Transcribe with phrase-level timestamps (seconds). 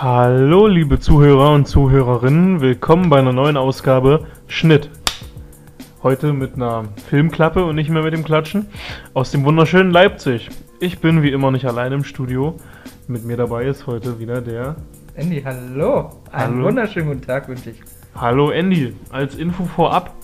[0.00, 4.90] Hallo, liebe Zuhörer und Zuhörerinnen, willkommen bei einer neuen Ausgabe Schnitt.
[6.04, 8.68] Heute mit einer Filmklappe und nicht mehr mit dem Klatschen
[9.12, 10.50] aus dem wunderschönen Leipzig.
[10.78, 12.54] Ich bin wie immer nicht allein im Studio.
[13.08, 14.76] Mit mir dabei ist heute wieder der.
[15.16, 16.12] Andy, hallo.
[16.30, 16.66] Einen Hallo.
[16.68, 17.82] wunderschönen guten Tag wünsche ich.
[18.14, 20.14] Hallo Andy, als Info vorab,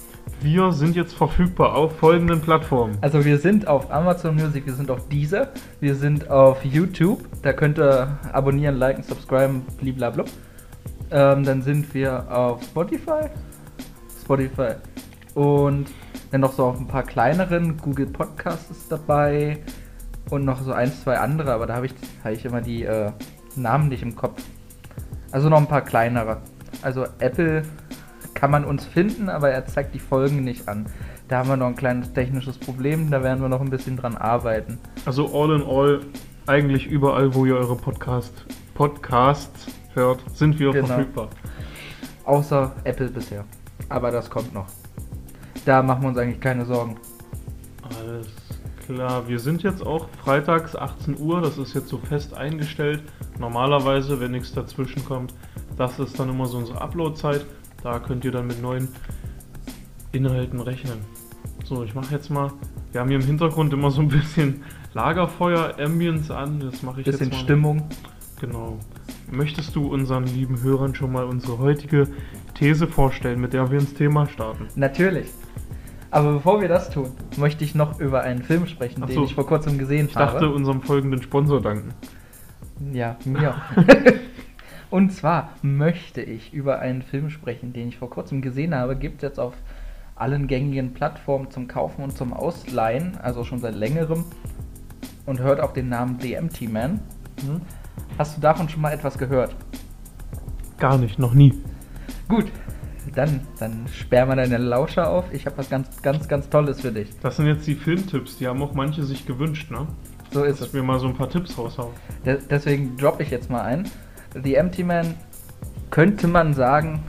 [0.44, 2.98] wir sind jetzt verfügbar auf folgenden Plattformen.
[3.00, 5.48] Also wir sind auf Amazon Music, wir sind auf Deezer,
[5.80, 7.24] wir sind auf YouTube.
[7.40, 10.24] Da könnt ihr abonnieren, liken, subscriben, blablabla.
[11.10, 13.30] Ähm, dann sind wir auf Spotify.
[14.22, 14.72] Spotify.
[15.34, 15.86] Und
[16.30, 17.78] dann noch so auf ein paar kleineren.
[17.78, 19.58] Google Podcast ist dabei.
[20.28, 23.12] Und noch so ein, zwei andere, aber da habe ich, hab ich immer die äh,
[23.56, 24.42] Namen nicht im Kopf.
[25.32, 26.42] Also noch ein paar kleinere.
[26.82, 27.62] Also Apple
[28.34, 30.86] kann man uns finden, aber er zeigt die Folgen nicht an.
[31.28, 34.16] Da haben wir noch ein kleines technisches Problem, da werden wir noch ein bisschen dran
[34.16, 34.78] arbeiten.
[35.06, 36.00] Also all in all,
[36.46, 40.86] eigentlich überall, wo ihr eure Podcast, Podcasts hört, sind wir Genau.
[40.88, 41.28] verfügbar.
[42.24, 43.44] Außer Apple bisher.
[43.88, 44.66] Aber das kommt noch.
[45.64, 46.96] Da machen wir uns eigentlich keine Sorgen.
[47.82, 48.28] Alles
[48.86, 53.02] klar, wir sind jetzt auch freitags 18 Uhr, das ist jetzt so fest eingestellt.
[53.38, 55.32] Normalerweise, wenn nichts dazwischen kommt,
[55.76, 57.44] das ist dann immer so unsere Upload-Zeit.
[57.84, 58.88] Da könnt ihr dann mit neuen
[60.12, 60.98] Inhalten rechnen.
[61.66, 62.50] So, ich mache jetzt mal,
[62.92, 64.62] wir haben hier im Hintergrund immer so ein bisschen
[64.94, 67.40] Lagerfeuer-Ambience an, das mache ich Bisschen jetzt mal.
[67.44, 67.88] Stimmung.
[68.40, 68.78] Genau.
[69.30, 72.08] Möchtest du unseren lieben Hörern schon mal unsere heutige
[72.54, 74.66] These vorstellen, mit der wir ins Thema starten?
[74.76, 75.28] Natürlich.
[76.10, 79.24] Aber bevor wir das tun, möchte ich noch über einen Film sprechen, Ach den so.
[79.24, 80.54] ich vor kurzem gesehen Ich dachte, habe.
[80.54, 81.92] unserem folgenden Sponsor danken.
[82.94, 83.54] Ja, mir.
[84.90, 88.96] Und zwar möchte ich über einen Film sprechen, den ich vor kurzem gesehen habe.
[88.96, 89.54] Gibt es jetzt auf
[90.16, 94.24] allen gängigen Plattformen zum Kaufen und zum Ausleihen, also schon seit längerem.
[95.26, 97.00] Und hört auch den Namen The Empty Man.
[97.40, 97.60] Hm?
[98.18, 99.56] Hast du davon schon mal etwas gehört?
[100.78, 101.52] Gar nicht, noch nie.
[102.28, 102.50] Gut,
[103.14, 105.32] dann, dann sperr mal deine Lauscher auf.
[105.32, 107.08] Ich habe was ganz, ganz, ganz Tolles für dich.
[107.20, 109.86] Das sind jetzt die Filmtipps, die haben auch manche sich gewünscht, ne?
[110.30, 110.74] So ist Dass es.
[110.74, 111.92] wir mal so ein paar Tipps raushauen.
[112.24, 113.88] De deswegen droppe ich jetzt mal ein.
[114.42, 115.14] The Empty Man
[115.90, 117.00] könnte man sagen,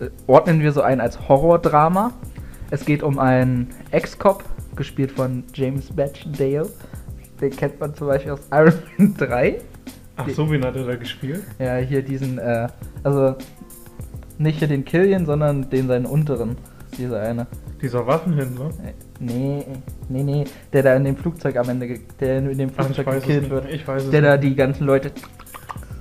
[0.00, 2.12] äh, ordnen wir so ein als Horrordrama.
[2.70, 4.42] Es geht um einen Ex-Cop,
[4.74, 6.68] gespielt von James Batchdale.
[7.40, 9.60] Den kennt man zum Beispiel aus Iron Man 3.
[10.16, 11.42] Ach so, wen hat er da gespielt?
[11.58, 12.68] Ja, hier diesen, äh,
[13.02, 13.34] also
[14.38, 16.56] nicht hier den Killian, sondern den seinen unteren.
[16.96, 17.46] Dieser eine.
[17.82, 18.68] Dieser Waffenhändler?
[18.84, 19.64] Äh, Nee,
[20.08, 23.22] nee, nee, der da in dem Flugzeug am Ende, der in dem Ach, Flugzeug es
[23.22, 23.70] gekillt wird.
[23.70, 24.44] Ich weiß es der da nicht.
[24.44, 25.12] die ganzen Leute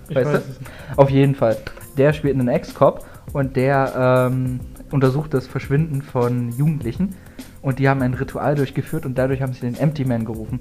[0.09, 1.01] Ich weißt weiß du?
[1.01, 1.57] Auf jeden Fall.
[1.97, 4.59] Der spielt einen Ex-Cop und der ähm,
[4.91, 7.15] untersucht das Verschwinden von Jugendlichen.
[7.61, 10.59] Und die haben ein Ritual durchgeführt und dadurch haben sie den Empty Man gerufen.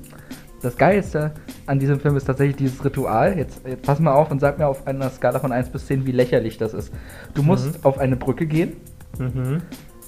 [0.62, 1.32] Das Geilste
[1.66, 3.36] an diesem Film ist tatsächlich dieses Ritual.
[3.36, 6.06] Jetzt, jetzt pass mal auf und sag mir auf einer Skala von 1 bis 10,
[6.06, 6.92] wie lächerlich das ist.
[7.34, 7.84] Du musst Mhm.
[7.84, 8.74] auf eine Brücke gehen,
[9.18, 9.60] Mhm.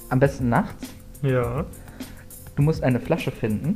[0.09, 0.87] am besten nachts.
[1.21, 1.65] Ja.
[2.55, 3.75] Du musst eine Flasche finden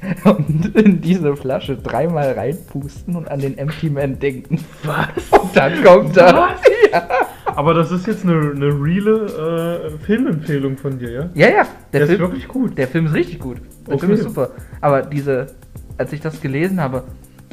[0.24, 4.64] und in diese Flasche dreimal reinpusten und an den Empty Man denken.
[4.84, 5.08] Was?
[5.40, 6.50] Und dann kommt er.
[6.92, 7.08] Ja.
[7.46, 11.30] Aber das ist jetzt eine, eine reale äh, Filmempfehlung von dir, ja?
[11.34, 12.78] Ja, ja, Der ist wirklich gut.
[12.78, 13.56] Der Film ist richtig gut.
[13.86, 14.06] Der Okay.
[14.06, 14.50] Film ist super.
[14.80, 15.48] Aber diese,
[15.98, 17.02] als ich das gelesen habe,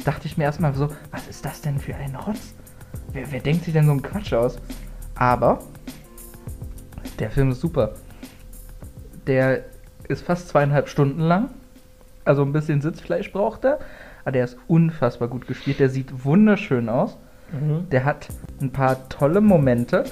[0.04, 2.54] dachte ich mir erstmal so, was ist das denn für ein Rotz?
[3.12, 4.56] Wer, wer denkt sich denn so einen Quatsch aus?
[5.16, 5.58] Aber
[7.18, 7.94] der Film ist super.
[9.26, 9.64] Der
[10.08, 11.50] ist fast zweieinhalb Stunden lang.
[12.24, 13.78] Also ein bisschen Sitzfleisch braucht er.
[14.22, 15.80] Aber der ist unfassbar gut gespielt.
[15.80, 17.18] Der sieht wunderschön aus.
[17.52, 17.88] Mhm.
[17.90, 18.28] Der hat
[18.60, 20.04] ein paar tolle Momente.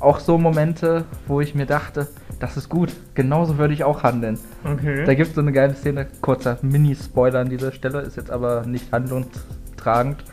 [0.00, 2.08] Auch so Momente, wo ich mir dachte,
[2.40, 2.92] das ist gut.
[3.14, 4.38] Genauso würde ich auch handeln.
[4.64, 5.04] Okay.
[5.04, 8.66] Da gibt es so eine geile Szene, kurzer Mini-Spoiler an dieser Stelle, ist jetzt aber
[8.66, 10.24] nicht handlungstragend.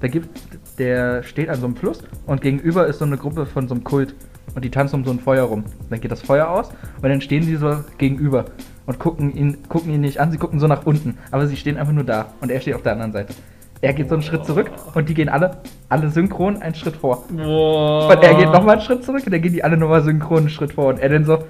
[0.00, 0.38] Da gibt,
[0.78, 3.82] der steht an so einem Fluss und gegenüber ist so eine Gruppe von so einem
[3.82, 4.14] Kult
[4.54, 5.64] und die tanzen um so ein Feuer rum.
[5.90, 6.70] Dann geht das Feuer aus
[7.02, 8.44] und dann stehen sie so gegenüber
[8.88, 11.76] und gucken ihn, gucken ihn nicht an, sie gucken so nach unten, aber sie stehen
[11.76, 13.34] einfach nur da und er steht auf der anderen Seite.
[13.82, 15.58] Er geht so einen Schritt zurück und die gehen alle,
[15.90, 17.24] alle synchron einen Schritt vor.
[17.28, 18.08] Boah.
[18.08, 20.48] Und er geht nochmal einen Schritt zurück und dann gehen die alle nochmal synchron einen
[20.48, 21.44] Schritt vor und er dann so,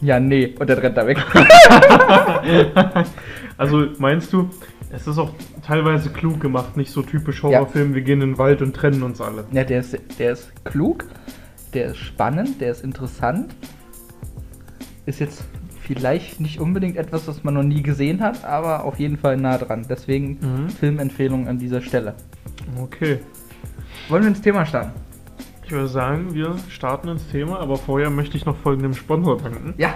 [0.00, 1.18] ja, nee, und dann rennt er weg.
[3.58, 4.50] Also meinst du,
[4.90, 5.30] es ist auch
[5.66, 9.18] teilweise klug gemacht, nicht so typisch Horrorfilm, wir gehen in den Wald und trennen uns
[9.18, 9.44] alle.
[9.50, 11.06] Ja, der ist, der ist klug,
[11.72, 13.54] der ist spannend, der ist interessant.
[15.06, 15.42] Ist jetzt
[15.86, 19.56] vielleicht nicht unbedingt etwas, was man noch nie gesehen hat, aber auf jeden Fall nah
[19.58, 19.86] dran.
[19.88, 20.70] Deswegen Mhm.
[20.70, 22.14] Filmempfehlung an dieser Stelle.
[22.80, 23.20] Okay.
[24.08, 24.92] Wollen wir ins Thema starten?
[25.64, 29.74] Ich würde sagen, wir starten ins Thema, aber vorher möchte ich noch folgendem Sponsor danken.
[29.78, 29.94] Ja.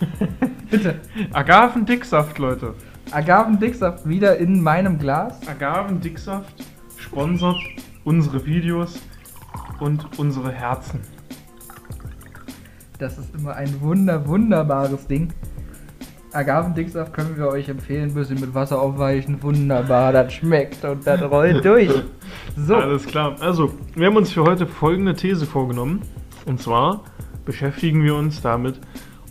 [0.70, 1.00] Bitte.
[1.32, 2.74] Agavendicksaft, Leute.
[3.10, 5.40] Agavendicksaft wieder in meinem Glas.
[5.48, 6.64] Agavendicksaft
[6.96, 7.56] sponsert
[8.04, 9.00] unsere Videos
[9.80, 11.00] und unsere Herzen.
[13.00, 15.32] Das ist immer ein wunder, wunderbares Ding.
[16.32, 19.42] Agavendicksaft können wir euch empfehlen, bisschen mit Wasser aufweichen.
[19.42, 21.90] Wunderbar, das schmeckt und das rollt durch.
[22.58, 22.74] So.
[22.76, 23.36] Alles klar.
[23.40, 26.02] Also, wir haben uns für heute folgende These vorgenommen.
[26.44, 27.04] Und zwar
[27.46, 28.78] beschäftigen wir uns damit,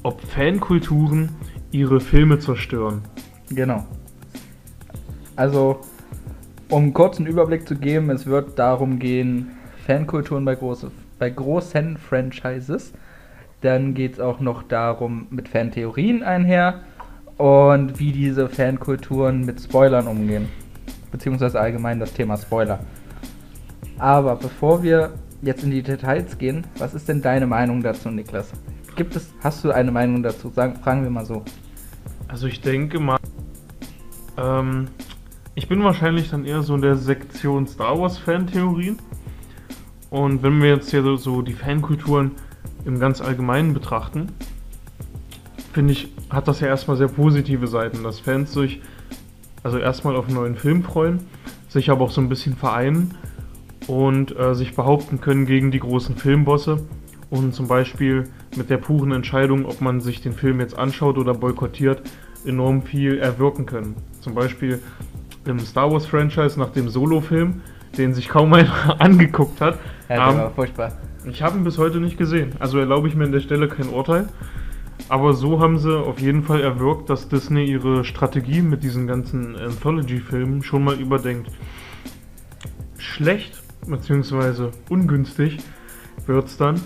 [0.02, 1.30] ob Fankulturen
[1.70, 3.04] ihre Filme zerstören.
[3.52, 3.86] Genau.
[5.36, 5.82] Also,
[6.70, 9.52] um einen kurzen Überblick zu geben, es wird darum gehen,
[9.86, 10.90] Fankulturen bei, große,
[11.20, 12.94] bei großen Franchises.
[13.62, 16.82] Dann geht es auch noch darum, mit Fantheorien einher
[17.38, 20.50] und wie diese Fankulturen mit Spoilern umgehen.
[21.12, 22.80] Beziehungsweise allgemein das Thema Spoiler.
[23.98, 28.52] Aber bevor wir jetzt in die Details gehen, was ist denn deine Meinung dazu, Niklas?
[28.96, 30.50] Gibt es, hast du eine Meinung dazu?
[30.50, 31.44] Sagen, fragen wir mal so.
[32.28, 33.18] Also ich denke mal,
[34.38, 34.88] ähm,
[35.56, 38.98] ich bin wahrscheinlich dann eher so in der Sektion Star Wars Fantheorien.
[40.10, 42.32] Und wenn wir jetzt hier so, so die Fankulturen
[42.86, 44.28] im ganz Allgemeinen betrachten,
[45.74, 48.82] finde ich, hat das ja erstmal sehr positive Seiten, dass Fans sich
[49.64, 51.20] also erstmal auf einen neuen Film freuen,
[51.68, 53.16] sich aber auch so ein bisschen vereinen
[53.88, 56.86] und äh, sich behaupten können gegen die großen Filmbosse
[57.30, 61.34] und zum Beispiel mit der puren Entscheidung, ob man sich den Film jetzt anschaut oder
[61.34, 62.02] boykottiert,
[62.46, 63.96] enorm viel erwirken können.
[64.22, 64.80] Zum Beispiel
[65.46, 67.62] im Star Wars Franchise nach dem Solo-Film,
[67.98, 69.80] den sich kaum einer angeguckt hat.
[70.08, 70.94] Ja, der um, war furchtbar.
[71.26, 73.90] Ich habe ihn bis heute nicht gesehen, also erlaube ich mir an der Stelle kein
[73.90, 74.30] Urteil.
[75.08, 79.56] Aber so haben sie auf jeden Fall erwirkt, dass Disney ihre Strategie mit diesen ganzen
[79.56, 81.50] Anthology-Filmen schon mal überdenkt.
[82.98, 84.70] Schlecht bzw.
[84.90, 85.58] ungünstig
[86.26, 86.80] wird es dann,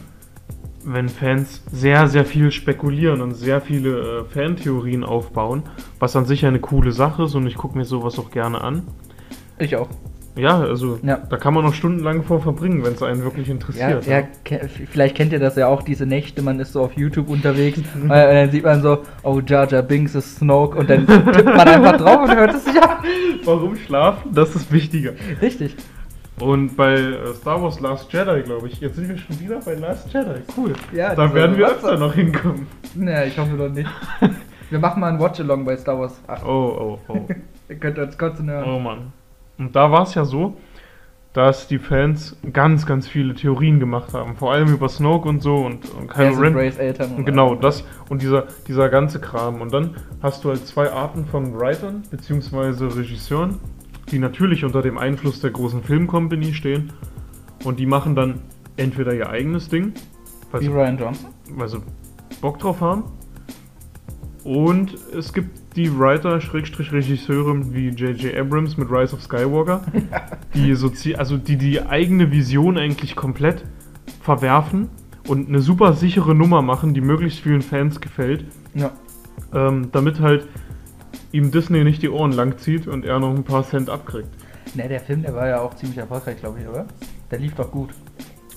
[0.86, 5.64] wenn Fans sehr, sehr viel spekulieren und sehr viele äh, Fantheorien aufbauen,
[6.00, 8.84] was an sich eine coole Sache ist und ich gucke mir sowas auch gerne an.
[9.60, 9.90] Ich auch.
[10.36, 11.18] Ja, also ja.
[11.18, 14.06] da kann man noch stundenlang vor verbringen, wenn es einen wirklich interessiert.
[14.06, 14.60] Ja, ja.
[14.92, 18.10] vielleicht kennt ihr das ja auch, diese Nächte, man ist so auf YouTube unterwegs und
[18.10, 21.98] dann sieht man so, oh Jar Jar Binks ist Snoke und dann tippt man einfach
[21.98, 22.98] drauf und hört es sich an.
[23.46, 24.32] Warum schlafen?
[24.34, 25.14] Das ist wichtiger.
[25.42, 25.76] Richtig.
[26.40, 29.76] Und bei äh, Star Wars Last Jedi, glaube ich, jetzt sind wir schon wieder bei
[29.76, 30.42] Last Jedi.
[30.58, 30.74] Cool.
[30.92, 32.68] Ja, da werden wir öfter noch hinkommen.
[32.96, 33.90] Naja, ich hoffe doch nicht.
[34.70, 36.44] wir machen mal ein Watch-Along bei Star Wars 8.
[36.44, 37.28] Oh, oh, oh.
[37.70, 38.68] ihr könnt uns kotzen hören.
[38.68, 39.14] Oh Mann.
[39.58, 40.58] Und da war es ja so,
[41.34, 44.36] dass die Fans ganz, ganz viele Theorien gemacht haben.
[44.36, 46.56] Vor allem über Snoke und so und, und Kylo Ren.
[46.56, 49.62] Rays Eltern und genau, das und dieser, dieser ganze Kram.
[49.62, 52.86] Und dann hast du halt zwei Arten von Writern bzw.
[52.86, 53.60] Regisseuren,
[54.12, 56.94] die natürlich unter dem Einfluss der großen Filmcompany stehen.
[57.64, 58.42] Und die machen dann
[58.78, 59.94] entweder ihr eigenes Ding,
[60.52, 61.30] weil, Wie sie, Ryan Johnson?
[61.56, 61.82] weil sie
[62.42, 63.06] Bock drauf haben.
[64.44, 68.36] Und es gibt die Writer, Schrägstrich Regisseure wie J.J.
[68.36, 69.82] Abrams mit Rise of Skywalker,
[70.54, 73.64] die, so, also die die eigene Vision eigentlich komplett
[74.22, 74.90] verwerfen
[75.28, 78.46] und eine super sichere Nummer machen, die möglichst vielen Fans gefällt.
[78.74, 78.92] Ja.
[79.54, 80.48] Ähm, damit halt
[81.32, 84.30] ihm Disney nicht die Ohren lang zieht und er noch ein paar Cent abkriegt.
[84.76, 86.86] Ne, der Film, der war ja auch ziemlich erfolgreich, glaube ich, oder?
[87.32, 87.90] Der lief doch gut.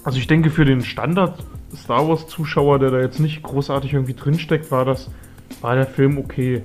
[0.05, 1.43] Also ich denke, für den Standard
[1.75, 5.11] Star Wars Zuschauer, der da jetzt nicht großartig irgendwie drinsteckt, war das,
[5.61, 6.63] war der Film okay.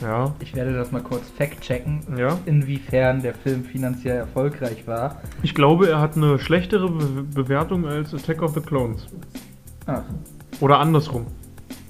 [0.00, 0.34] Ja.
[0.40, 2.38] Ich werde das mal kurz fact-checken, ja.
[2.46, 5.20] inwiefern der Film finanziell erfolgreich war.
[5.42, 9.06] Ich glaube, er hat eine schlechtere Be Bewertung als Attack of the Clones.
[9.86, 10.02] Ah.
[10.60, 11.26] Oder andersrum.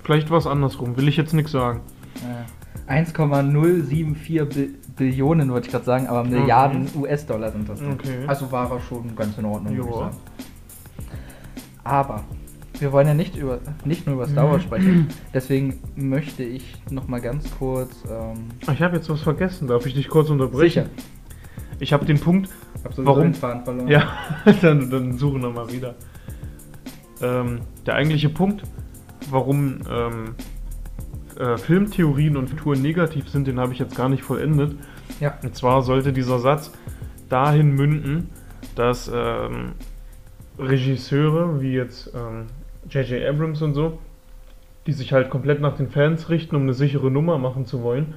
[0.02, 1.80] Vielleicht war es andersrum, will ich jetzt nichts sagen.
[2.16, 6.98] Äh, 1,074 Bi Billionen wollte ich gerade sagen, aber Milliarden okay.
[6.98, 7.80] US-Dollar sind das.
[7.82, 8.26] Okay.
[8.28, 10.16] Also war er schon ganz in Ordnung, würde ich sagen.
[11.82, 12.24] Aber
[12.78, 15.08] wir wollen ja nicht, über, nicht nur über Star Wars sprechen.
[15.32, 18.02] Deswegen möchte ich noch mal ganz kurz.
[18.10, 19.68] Ähm ich habe jetzt was vergessen.
[19.68, 20.84] Darf ich dich kurz unterbrechen?
[20.84, 20.86] Sicher.
[21.78, 22.50] Ich habe den Punkt.
[22.82, 23.34] Hab so warum?
[23.34, 23.88] verloren.
[23.88, 24.12] Ja,
[24.62, 25.94] dann, dann suchen wir mal wieder.
[27.22, 28.62] Ähm, der eigentliche Punkt,
[29.30, 30.34] warum ähm,
[31.38, 34.76] äh, Filmtheorien und Touren negativ sind, den habe ich jetzt gar nicht vollendet.
[35.20, 35.38] Ja.
[35.42, 36.72] Und zwar sollte dieser Satz
[37.28, 38.30] dahin münden,
[38.74, 39.72] dass ähm,
[40.58, 42.46] Regisseure wie jetzt ähm,
[42.94, 43.28] J.J.
[43.28, 43.98] Abrams und so,
[44.86, 48.14] die sich halt komplett nach den Fans richten, um eine sichere Nummer machen zu wollen.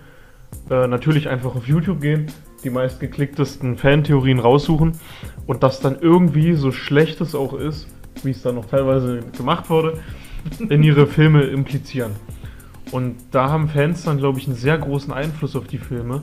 [0.70, 2.28] Äh, natürlich einfach auf YouTube gehen,
[2.64, 4.94] die meistgeklicktesten Fantheorien raussuchen
[5.46, 7.88] und das dann irgendwie, so schlecht es auch ist,
[8.24, 10.00] wie es dann noch teilweise gemacht wurde,
[10.70, 12.12] in ihre Filme implizieren.
[12.92, 16.22] Und da haben Fans dann, glaube ich, einen sehr großen Einfluss auf die Filme.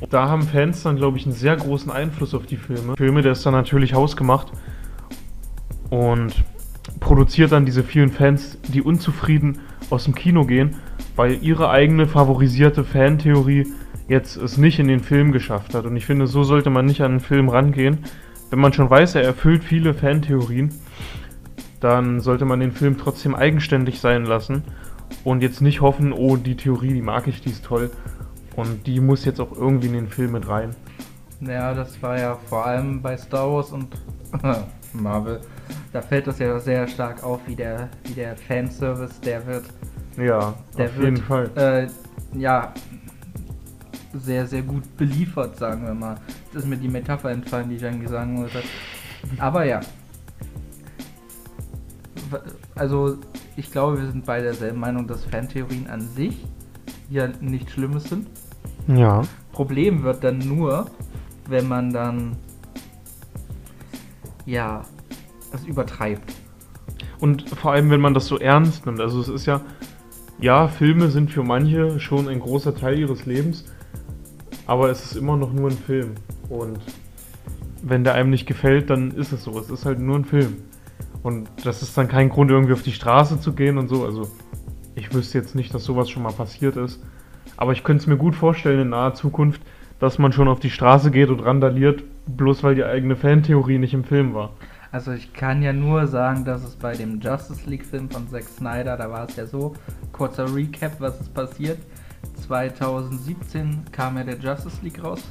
[0.00, 2.96] Und da haben Fans dann, glaube ich, einen sehr großen Einfluss auf die Filme.
[2.96, 4.48] Filme, der ist dann natürlich hausgemacht.
[5.90, 6.34] Und
[6.98, 9.58] produziert dann diese vielen Fans, die unzufrieden
[9.90, 10.76] aus dem Kino gehen,
[11.16, 13.66] weil ihre eigene favorisierte Fantheorie
[14.08, 15.84] jetzt es nicht in den Film geschafft hat.
[15.84, 17.98] Und ich finde, so sollte man nicht an einen Film rangehen.
[18.50, 20.74] Wenn man schon weiß, er erfüllt viele Fantheorien,
[21.78, 24.64] dann sollte man den Film trotzdem eigenständig sein lassen
[25.24, 27.90] und jetzt nicht hoffen, oh, die Theorie, die mag ich, die ist toll
[28.56, 30.74] und die muss jetzt auch irgendwie in den Film mit rein.
[31.40, 33.88] Ja, das war ja vor allem bei Star Wars und
[34.92, 35.40] Marvel.
[35.92, 39.64] Da fällt das ja sehr stark auf, wie der, wie der Fanservice, der wird.
[40.16, 41.50] Ja, der auf wird, jeden Fall.
[41.56, 42.72] Äh, ja,
[44.14, 46.16] sehr, sehr gut beliefert, sagen wir mal.
[46.52, 48.62] Das ist mir die Metapher entfallen, die ich eigentlich sagen wollte.
[49.38, 49.80] Aber ja.
[52.76, 53.18] Also,
[53.56, 56.44] ich glaube, wir sind beide derselben Meinung, dass Fantheorien an sich
[57.08, 58.28] ja nichts Schlimmes sind.
[58.86, 59.22] Ja.
[59.52, 60.90] Problem wird dann nur,
[61.48, 62.36] wenn man dann
[64.46, 64.82] ja
[65.52, 66.32] es übertreibt.
[67.18, 69.00] Und vor allem, wenn man das so ernst nimmt.
[69.00, 69.60] Also es ist ja,
[70.40, 73.66] ja, Filme sind für manche schon ein großer Teil ihres Lebens,
[74.66, 76.14] aber es ist immer noch nur ein Film.
[76.48, 76.78] Und
[77.82, 79.58] wenn der einem nicht gefällt, dann ist es so.
[79.58, 80.56] Es ist halt nur ein Film.
[81.22, 84.04] Und das ist dann kein Grund, irgendwie auf die Straße zu gehen und so.
[84.04, 84.28] Also
[84.94, 87.02] ich wüsste jetzt nicht, dass sowas schon mal passiert ist.
[87.56, 89.60] Aber ich könnte es mir gut vorstellen in naher Zukunft,
[89.98, 93.92] dass man schon auf die Straße geht und randaliert, bloß weil die eigene Fantheorie nicht
[93.92, 94.54] im Film war.
[94.92, 98.44] Also ich kann ja nur sagen, dass es bei dem Justice League Film von Zack
[98.44, 99.74] Snyder, da war es ja so,
[100.12, 101.78] kurzer Recap, was ist passiert.
[102.46, 105.22] 2017 kam ja der Justice League raus.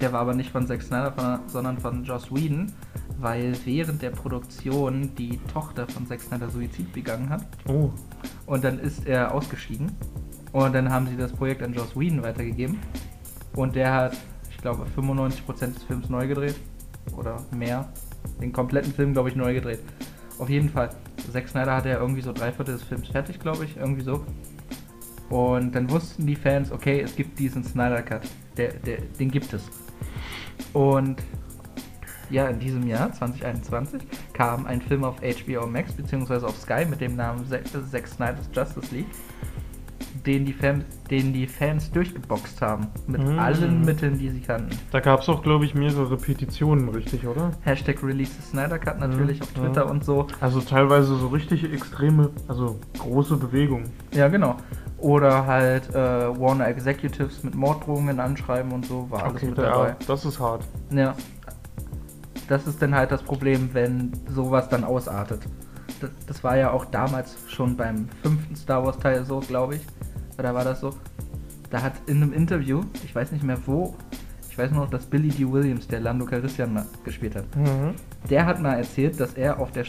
[0.00, 2.72] Der war aber nicht von Zack Snyder, sondern von Joss Whedon,
[3.18, 7.46] weil während der Produktion die Tochter von Zack Snyder Suizid begangen hat.
[7.68, 7.90] Oh.
[8.46, 9.92] Und dann ist er ausgeschieden.
[10.52, 12.78] Und dann haben sie das Projekt an Joss Whedon weitergegeben.
[13.54, 14.16] Und der hat,
[14.50, 16.56] ich glaube, 95% des Films neu gedreht.
[17.16, 17.88] Oder mehr.
[18.40, 19.80] Den kompletten Film, glaube ich, neu gedreht.
[20.38, 20.90] Auf jeden Fall.
[21.32, 23.76] Zack Snyder hatte ja irgendwie so drei Viertel des Films fertig, glaube ich.
[23.76, 24.24] Irgendwie so.
[25.30, 28.22] Und dann wussten die Fans, okay, es gibt diesen Snyder Cut.
[28.56, 29.62] Der, der, den gibt es.
[30.72, 31.22] Und
[32.30, 34.02] ja, in diesem Jahr, 2021,
[34.32, 36.44] kam ein Film auf HBO Max bzw.
[36.44, 39.06] auf Sky mit dem Namen Zack Snyder's Justice League
[40.24, 42.88] den die Fans, den die Fans durchgeboxt haben.
[43.06, 43.38] Mit mhm.
[43.38, 44.76] allen Mitteln, die sie kannten.
[44.90, 47.52] Da gab es auch, glaube ich, mehrere Petitionen, richtig, oder?
[47.62, 49.42] Hashtag Release Snyder Cut natürlich mhm.
[49.42, 49.90] auf Twitter ja.
[49.90, 50.26] und so.
[50.40, 53.90] Also teilweise so richtig extreme, also große Bewegungen.
[54.12, 54.56] Ja, genau.
[54.98, 59.88] Oder halt äh, Warner Executives mit Morddrohungen anschreiben und so, war alles okay, mit dabei.
[59.88, 60.64] Ja, das ist hart.
[60.90, 61.14] Ja.
[62.48, 65.42] Das ist dann halt das Problem, wenn sowas dann ausartet.
[66.26, 69.82] Das war ja auch damals schon beim fünften Star Wars Teil so, glaube ich
[70.38, 70.94] oder war das so?
[71.70, 73.94] Da hat in einem Interview, ich weiß nicht mehr wo,
[74.48, 75.50] ich weiß nur noch, dass Billy D.
[75.50, 77.94] Williams, der Lando Calrissian gespielt hat, mhm.
[78.30, 79.84] der hat mal erzählt, dass er auf der,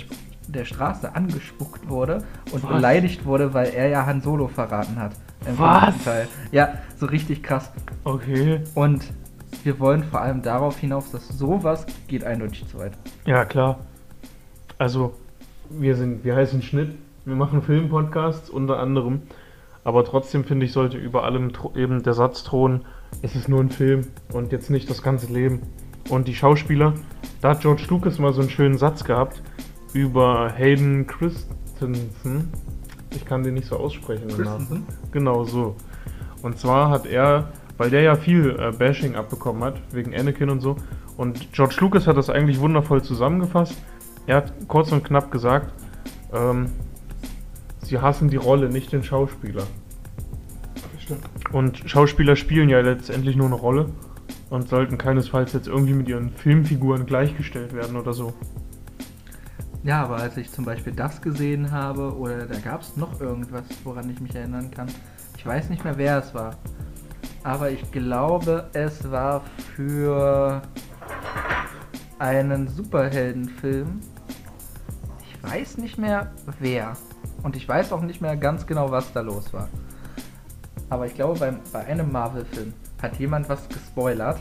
[0.47, 2.71] der Straße angespuckt wurde und Was?
[2.71, 5.13] beleidigt wurde, weil er ja Han Solo verraten hat.
[5.55, 6.03] Was?
[6.03, 6.27] Teil.
[6.51, 7.71] Ja, so richtig krass.
[8.03, 8.61] Okay.
[8.73, 9.05] Und
[9.63, 12.93] wir wollen vor allem darauf hinaus, dass sowas geht eindeutig zu weit.
[13.25, 13.79] Ja, klar.
[14.77, 15.15] Also,
[15.69, 19.21] wir sind, wir heißen Schnitt, wir machen Filmpodcasts unter anderem.
[19.87, 22.83] Aber trotzdem finde ich, sollte über allem eben der Satz drohen,
[23.21, 24.01] es ist nur ein Film
[24.33, 25.61] und jetzt nicht das ganze Leben.
[26.09, 26.93] Und die Schauspieler,
[27.39, 29.41] da hat George Lucas mal so einen schönen Satz gehabt
[29.93, 32.51] über Hayden Christensen.
[33.11, 34.27] Ich kann den nicht so aussprechen.
[34.27, 34.85] Christensen?
[35.13, 35.77] Genau so.
[36.41, 40.59] Und zwar hat er, weil der ja viel äh, Bashing abbekommen hat, wegen Anakin und
[40.59, 40.75] so.
[41.15, 43.77] Und George Lucas hat das eigentlich wundervoll zusammengefasst.
[44.25, 45.71] Er hat kurz und knapp gesagt,
[46.33, 46.71] ähm,
[47.87, 49.63] sie hassen die Rolle, nicht den Schauspieler.
[51.51, 53.89] Und Schauspieler spielen ja letztendlich nur eine Rolle
[54.49, 58.33] und sollten keinesfalls jetzt irgendwie mit ihren Filmfiguren gleichgestellt werden oder so.
[59.83, 63.63] Ja, aber als ich zum Beispiel das gesehen habe, oder da gab es noch irgendwas,
[63.85, 64.87] woran ich mich erinnern kann.
[65.37, 66.57] Ich weiß nicht mehr, wer es war.
[67.43, 69.41] Aber ich glaube, es war
[69.75, 70.61] für
[72.19, 74.01] einen Superheldenfilm.
[75.21, 76.97] Ich weiß nicht mehr wer.
[77.43, 79.69] Und ich weiß auch nicht mehr ganz genau, was da los war.
[80.89, 84.39] Aber ich glaube, bei, bei einem Marvel-Film hat jemand was gespoilert.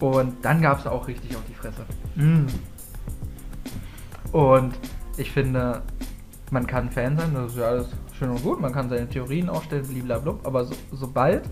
[0.00, 1.84] Und dann gab es auch richtig auf die Fresse.
[2.16, 2.46] Mm.
[4.32, 4.74] Und
[5.16, 5.82] ich finde,
[6.50, 9.48] man kann Fan sein, das ist ja alles schön und gut, man kann seine Theorien
[9.48, 11.42] aufstellen, blablabla, aber so, sobald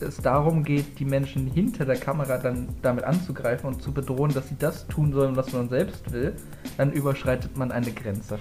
[0.00, 4.48] es darum geht, die Menschen hinter der Kamera dann damit anzugreifen und zu bedrohen, dass
[4.48, 6.34] sie das tun sollen, was man selbst will,
[6.76, 8.38] dann überschreitet man eine Grenze.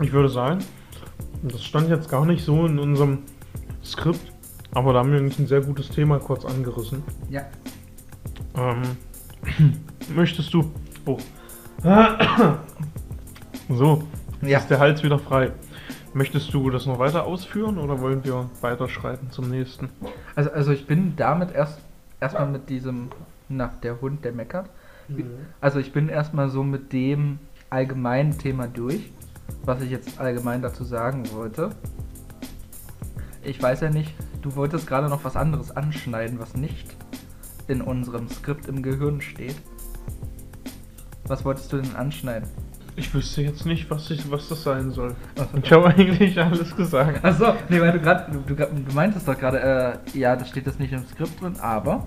[0.00, 0.58] Ich würde sagen,
[1.42, 3.20] das stand jetzt gar nicht so in unserem
[3.84, 4.32] Skript,
[4.72, 7.02] aber da haben wir ein sehr gutes Thema kurz angerissen.
[7.30, 7.42] Ja.
[8.56, 8.82] Ähm,
[10.14, 10.70] möchtest du.
[11.04, 11.18] Oh.
[13.68, 14.04] So,
[14.42, 14.58] ja.
[14.58, 15.50] ist der Hals wieder frei.
[16.14, 19.88] Möchtest du das noch weiter ausführen oder wollen wir weiterschreiten zum nächsten?
[20.36, 21.80] Also, also ich bin damit erst
[22.20, 23.10] erstmal mit diesem,
[23.48, 24.70] na, der Hund, der meckert.
[25.60, 27.38] Also ich bin erstmal so mit dem
[27.70, 29.10] allgemeinen Thema durch,
[29.64, 31.70] was ich jetzt allgemein dazu sagen wollte.
[33.42, 34.12] Ich weiß ja nicht,
[34.42, 36.96] du wolltest gerade noch was anderes anschneiden, was nicht
[37.68, 39.56] in unserem Skript im Gehirn steht.
[41.24, 42.48] Was wolltest du denn anschneiden?
[42.98, 45.14] Ich wüsste jetzt nicht, was, ich, was das sein soll.
[45.36, 45.44] So.
[45.62, 47.22] Ich habe eigentlich alles gesagt.
[47.24, 50.66] Achso, nee, weil du gerade, du, du, du meintest doch gerade, äh, ja, das steht
[50.66, 52.06] das nicht im Skript drin, aber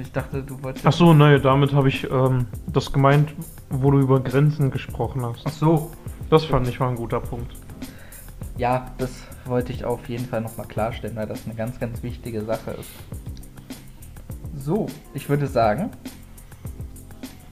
[0.00, 0.86] ich dachte, du wolltest.
[0.86, 3.34] Ach so, naja, damit habe ich ähm, das gemeint,
[3.70, 5.42] wo du über Grenzen gesprochen hast.
[5.46, 5.92] Ach so.
[6.32, 7.54] Das fand ich war ein guter Punkt.
[8.56, 9.10] Ja, das
[9.44, 12.88] wollte ich auf jeden Fall nochmal klarstellen, weil das eine ganz, ganz wichtige Sache ist.
[14.56, 15.90] So, ich würde sagen,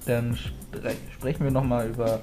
[0.06, 2.22] dann spre sprechen wir nochmal über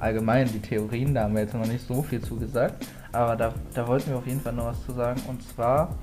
[0.00, 1.14] allgemein die Theorien.
[1.14, 4.16] Da haben wir jetzt noch nicht so viel zu gesagt, aber da, da wollten wir
[4.16, 5.22] auf jeden Fall noch was zu sagen.
[5.28, 5.94] Und zwar,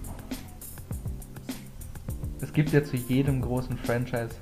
[2.39, 4.35] es gibt ja zu jedem großen Franchise,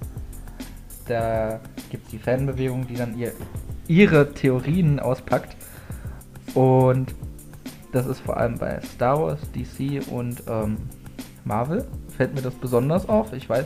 [1.08, 1.60] da
[1.90, 3.34] gibt es die Fanbewegung, die dann ihr,
[3.88, 5.56] ihre Theorien auspackt.
[6.54, 7.14] Und
[7.92, 10.78] das ist vor allem bei Star Wars, DC und ähm,
[11.46, 11.86] Marvel.
[12.16, 13.34] Fällt mir das besonders auf.
[13.34, 13.66] Ich weiß,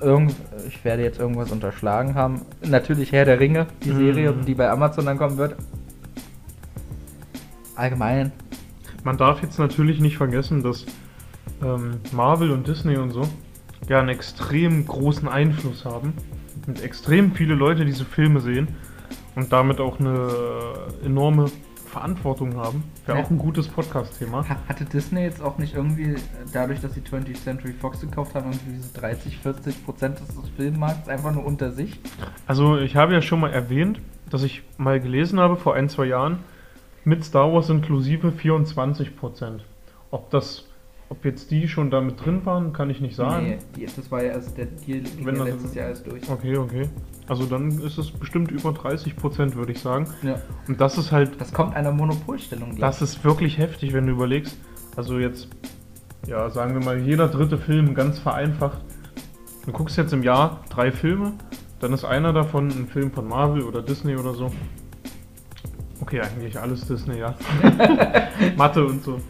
[0.00, 0.34] irgend,
[0.68, 2.42] ich werde jetzt irgendwas unterschlagen haben.
[2.66, 3.96] Natürlich Herr der Ringe, die Mhm.
[3.98, 5.56] Serie, die bei Amazon dann kommen wird.
[7.74, 8.32] Allgemein.
[9.02, 10.86] Man darf jetzt natürlich nicht vergessen, dass
[11.62, 13.28] ähm, Marvel und Disney und so
[13.88, 16.14] ja einen extrem großen Einfluss haben.
[16.66, 18.68] Und extrem viele Leute diese Filme sehen
[19.36, 20.28] und damit auch eine
[21.04, 21.46] enorme
[21.86, 22.82] Verantwortung haben.
[23.06, 23.24] Wäre Ja.
[23.24, 24.48] auch ein gutes Podcast-Thema.
[24.48, 26.18] Ha- Hatte Disney jetzt auch nicht irgendwie, äh,
[26.52, 30.48] dadurch, dass sie 20th Century Fox gekauft haben, irgendwie diese 30, 40 Prozent des des
[30.56, 32.00] Filmmarkts einfach nur unter sich?
[32.48, 34.00] Also ich habe ja schon mal erwähnt,
[34.30, 36.38] dass ich mal gelesen habe vor ein, zwei Jahren,
[37.04, 39.64] mit Star Wars inklusive 24 Prozent.
[40.10, 40.64] Ob das,
[41.08, 43.58] ob jetzt die schon damit drin waren, kann ich nicht sagen.
[43.76, 46.28] Nee, das war ja erst, der Deal ging Wenn ja letztes Jahr erst durch.
[46.28, 46.88] Okay, okay.
[47.28, 50.08] Also dann ist es bestimmt über 30 Prozent, würde ich sagen.
[50.22, 50.40] Ja.
[50.66, 52.70] Und das ist halt, Das kommt einer Monopolstellung.
[52.70, 52.80] gleich.
[52.80, 54.56] das ist wirklich heftig, wenn du überlegst.
[54.96, 55.48] Also jetzt,
[56.26, 58.80] ja, sagen wir mal, jeder dritte Film ganz vereinfacht.
[59.66, 61.32] Du guckst jetzt im Jahr drei Filme,
[61.80, 64.50] dann ist einer davon ein Film von Marvel oder Disney oder so.
[66.00, 67.34] Okay, eigentlich alles Disney, ja.
[68.56, 69.20] Mathe und so.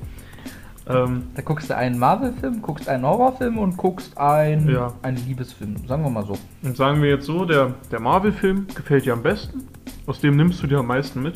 [0.87, 4.93] Ähm, Da guckst du einen Marvel-Film, guckst einen Horrorfilm und guckst ein, Ja.
[5.03, 5.77] einen Liebesfilm.
[5.87, 6.37] Sagen wir mal so.
[6.63, 9.67] Und sagen wir jetzt so, der, der Marvel-Film gefällt dir am besten,
[10.07, 11.35] aus dem nimmst du dir am meisten mit.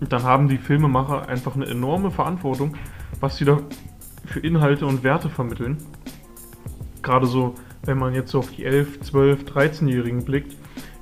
[0.00, 2.74] Und dann haben die Filmemacher einfach eine enorme Verantwortung,
[3.20, 3.58] was sie da
[4.24, 5.76] für Inhalte und Werte vermitteln.
[7.02, 10.56] Gerade so, wenn man jetzt so auf die 11, 12, 13-Jährigen blickt,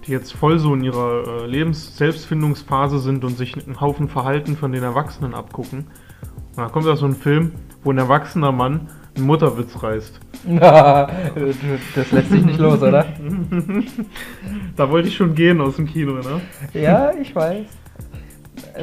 [0.07, 4.73] die jetzt voll so in ihrer äh, Lebens-Selbstfindungsphase sind und sich einen Haufen Verhalten von
[4.73, 5.81] den Erwachsenen abgucken.
[5.81, 7.53] Und dann kommt da so ein Film,
[7.85, 10.21] wo ein erwachsener Mann einen Mutterwitz reißt.
[10.61, 13.07] das lässt sich nicht los, oder?
[14.77, 16.41] Da wollte ich schon gehen aus dem Kino, ne?
[16.73, 17.67] Ja, ich weiß.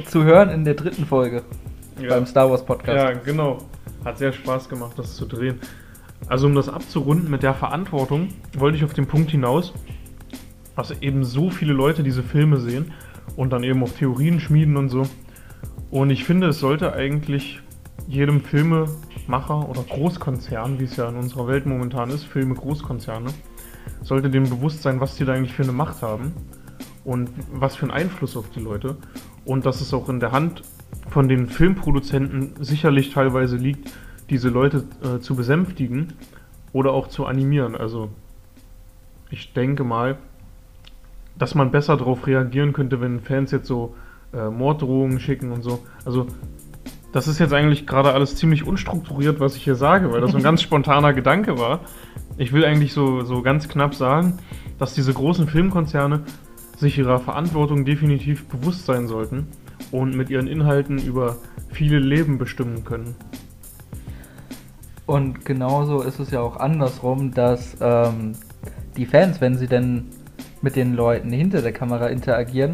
[0.08, 1.44] Zu hören in der dritten Folge
[2.02, 2.10] Ja.
[2.10, 2.98] beim Star Wars Podcast.
[2.98, 3.60] Ja, genau.
[4.04, 5.60] Hat sehr Spaß gemacht, das zu drehen.
[6.28, 9.74] Also um das abzurunden mit der Verantwortung, wollte ich auf den Punkt hinaus,
[10.76, 12.92] dass eben so viele Leute diese Filme sehen
[13.38, 15.04] und dann eben auch Theorien schmieden und so.
[15.92, 17.62] Und ich finde, es sollte eigentlich
[18.08, 23.30] jedem Filmemacher oder Großkonzern, wie es ja in unserer Welt momentan ist, Filme Großkonzerne,
[24.02, 26.34] sollte dem bewusst sein, was die da eigentlich für eine Macht haben
[27.04, 28.98] und was für einen Einfluss auf die Leute.
[29.46, 30.64] Und dass es auch in der Hand
[31.10, 33.92] von den Filmproduzenten sicherlich teilweise liegt,
[34.30, 36.14] diese Leute äh, zu besänftigen
[36.74, 37.76] oder auch zu animieren.
[37.76, 38.10] Also
[39.30, 40.18] ich denke mal,
[41.38, 43.96] dass man besser darauf reagieren könnte, wenn Fans jetzt so
[44.34, 45.84] äh, Morddrohungen schicken und so.
[46.06, 46.28] Also
[47.16, 50.38] das ist jetzt eigentlich gerade alles ziemlich unstrukturiert, was ich hier sage, weil das so
[50.38, 51.80] ein ganz spontaner Gedanke war.
[52.36, 54.40] Ich will eigentlich so, so ganz knapp sagen,
[54.80, 56.24] dass diese großen Filmkonzerne
[56.76, 59.48] sich ihrer Verantwortung definitiv bewusst sein sollten
[59.92, 61.38] und mit ihren Inhalten über
[61.72, 63.16] viele Leben bestimmen können.
[65.06, 68.34] Und genauso ist es ja auch andersrum, dass ähm,
[68.98, 70.08] die Fans, wenn sie denn
[70.62, 72.74] mit den Leuten hinter der Kamera interagieren,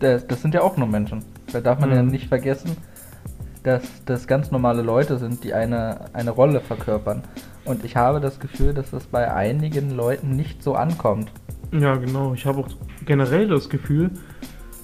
[0.00, 1.24] das, das sind ja auch nur Menschen.
[1.52, 2.10] Da darf man ja Mhm.
[2.10, 2.76] nicht vergessen,
[3.62, 7.22] dass das ganz normale Leute sind, die eine, eine Rolle verkörpern.
[7.64, 11.30] Und ich habe das Gefühl, dass das bei einigen Leuten nicht so ankommt.
[11.72, 12.32] Ja, genau.
[12.34, 12.68] Ich habe auch
[13.04, 14.10] generell das Gefühl,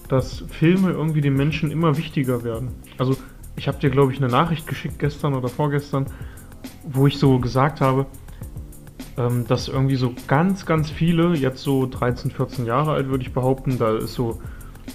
[0.08, 2.70] dass Filme irgendwie den Menschen immer wichtiger werden.
[2.98, 3.16] Also,
[3.54, 6.06] ich habe dir, glaube ich, eine Nachricht geschickt gestern oder vorgestern,
[6.84, 8.06] wo ich so gesagt habe,
[9.16, 13.32] ähm, dass irgendwie so ganz, ganz viele, jetzt so 13, 14 Jahre alt, würde ich
[13.32, 14.40] behaupten, da ist so,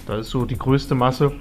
[0.06, 1.32] da ist so die größte Masse,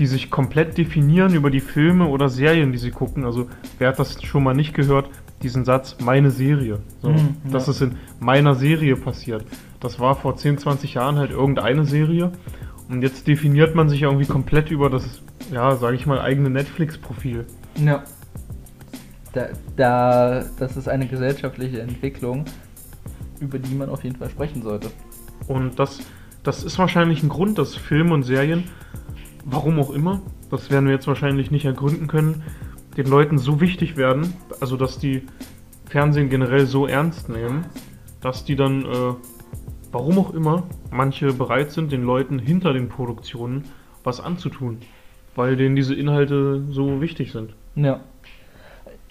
[0.00, 3.24] die sich komplett definieren über die Filme oder Serien, die sie gucken.
[3.24, 5.08] Also wer hat das schon mal nicht gehört,
[5.42, 6.80] diesen Satz, meine Serie.
[7.02, 7.72] So, Mhm, Das ja.
[7.72, 9.44] ist in meiner Serie passiert.
[9.78, 12.32] Das war vor 10, 20 Jahren halt irgendeine Serie.
[12.88, 17.46] Und jetzt definiert man sich irgendwie komplett über das, ja, sage ich mal, eigene Netflix-Profil.
[17.76, 18.02] Ja.
[19.32, 22.46] Da, da, das ist eine gesellschaftliche Entwicklung,
[23.38, 24.90] über die man auf jeden Fall sprechen sollte.
[25.46, 26.00] Und das,
[26.42, 28.64] das ist wahrscheinlich ein Grund, dass Filme und Serien,
[29.44, 32.42] warum auch immer, das werden wir jetzt wahrscheinlich nicht ergründen können,
[32.96, 35.22] den Leuten so wichtig werden, also dass die
[35.86, 37.64] Fernsehen generell so ernst nehmen,
[38.20, 39.14] dass die dann, äh,
[39.92, 43.64] warum auch immer, manche bereit sind, den Leuten hinter den Produktionen
[44.04, 44.78] was anzutun,
[45.34, 47.54] weil denen diese Inhalte so wichtig sind.
[47.74, 48.00] Ja.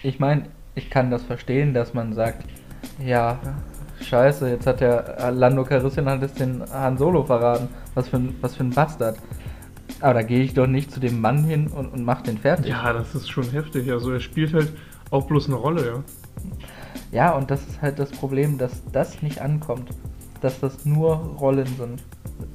[0.02, 2.44] Ich meine, ich kann das verstehen, dass man sagt,
[3.04, 3.38] ja,
[4.00, 7.68] scheiße, jetzt hat der Lando Calrissian hat jetzt den Han Solo verraten.
[7.94, 9.18] Was für ein, was für ein Bastard.
[10.00, 12.66] Aber da gehe ich doch nicht zu dem Mann hin und, und mach den fertig.
[12.68, 13.90] Ja, das ist schon heftig.
[13.90, 14.72] Also er spielt halt
[15.10, 16.04] auch bloß eine Rolle, ja.
[17.12, 19.90] Ja, und das ist halt das Problem, dass das nicht ankommt.
[20.40, 22.02] Dass das nur Rollen sind.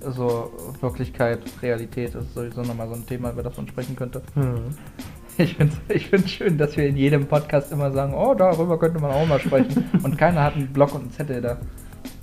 [0.04, 4.22] Also Wirklichkeit, Realität ist sowieso nochmal so ein Thema, über das man sprechen könnte.
[4.34, 4.74] Hm.
[5.38, 8.80] Ich finde es ich find's schön, dass wir in jedem Podcast immer sagen, oh, darüber
[8.80, 9.90] könnte man auch mal sprechen.
[10.04, 11.58] Und keiner hat einen Block und einen Zettel da.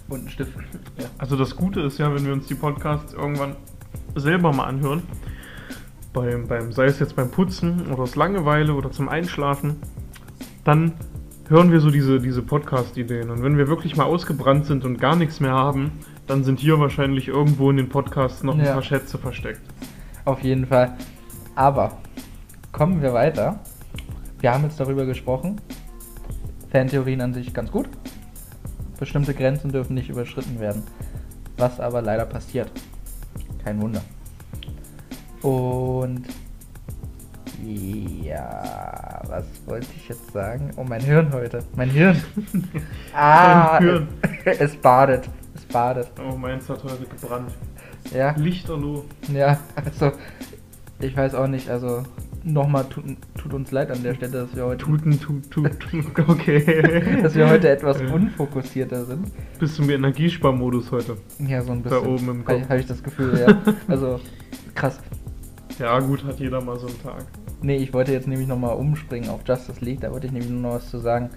[0.08, 0.52] Und einen Stift.
[0.98, 1.04] Ja.
[1.18, 3.56] Also das Gute ist ja, wenn wir uns die Podcasts irgendwann
[4.14, 5.02] selber mal anhören,
[6.12, 9.76] beim, beim, sei es jetzt beim Putzen oder aus Langeweile oder zum Einschlafen,
[10.64, 10.92] dann
[11.48, 13.30] hören wir so diese, diese Podcast-Ideen.
[13.30, 15.92] Und wenn wir wirklich mal ausgebrannt sind und gar nichts mehr haben,
[16.26, 18.74] dann sind hier wahrscheinlich irgendwo in den Podcasts noch ein Ja.
[18.74, 19.60] paar Schätze versteckt.
[20.24, 20.96] Auf jeden Fall.
[21.54, 21.98] Aber
[22.70, 23.60] kommen wir weiter.
[24.40, 25.60] Wir haben jetzt darüber gesprochen.
[26.70, 27.88] Fantheorien an sich ganz gut.
[28.98, 30.84] Bestimmte Grenzen dürfen nicht überschritten werden.
[31.58, 32.70] Was aber leider passiert.
[33.64, 34.02] Kein Wunder.
[35.42, 36.26] Und
[37.64, 40.70] ja, was wollte ich jetzt sagen?
[40.76, 41.62] Oh, mein Hirn heute.
[41.76, 42.20] Mein Hirn.
[43.14, 44.08] ah, Hirn.
[44.44, 45.28] es badet.
[45.54, 46.10] Es badet.
[46.18, 47.52] Oh, meins hat heute gebrannt.
[48.12, 48.32] Ja.
[48.36, 49.04] Lichterloh.
[49.32, 50.12] Ja, also
[50.98, 52.02] ich weiß auch nicht, also
[52.44, 53.04] nochmal tut,
[53.36, 56.04] tut uns leid an der Stelle, dass wir heute, Tuten, tut, tut, tut.
[56.28, 57.20] Okay.
[57.22, 59.26] dass wir heute etwas unfokussierter sind.
[59.58, 61.16] Bist du im Energiesparmodus heute?
[61.38, 62.06] Ja, so ein Da bisschen.
[62.06, 62.68] oben im Habe Kopf.
[62.68, 63.56] hab ich das Gefühl, ja.
[63.88, 64.20] Also
[64.74, 65.00] krass.
[65.78, 67.24] Ja, gut, hat jeder mal so einen Tag.
[67.62, 70.60] Nee, ich wollte jetzt nämlich nochmal umspringen auf Justice League, da wollte ich nämlich nur
[70.60, 71.30] noch was zu sagen.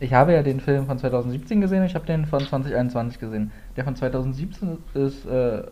[0.00, 3.52] Ich habe ja den Film von 2017 gesehen und ich habe den von 2021 gesehen.
[3.76, 5.62] Der von 2017 ist äh,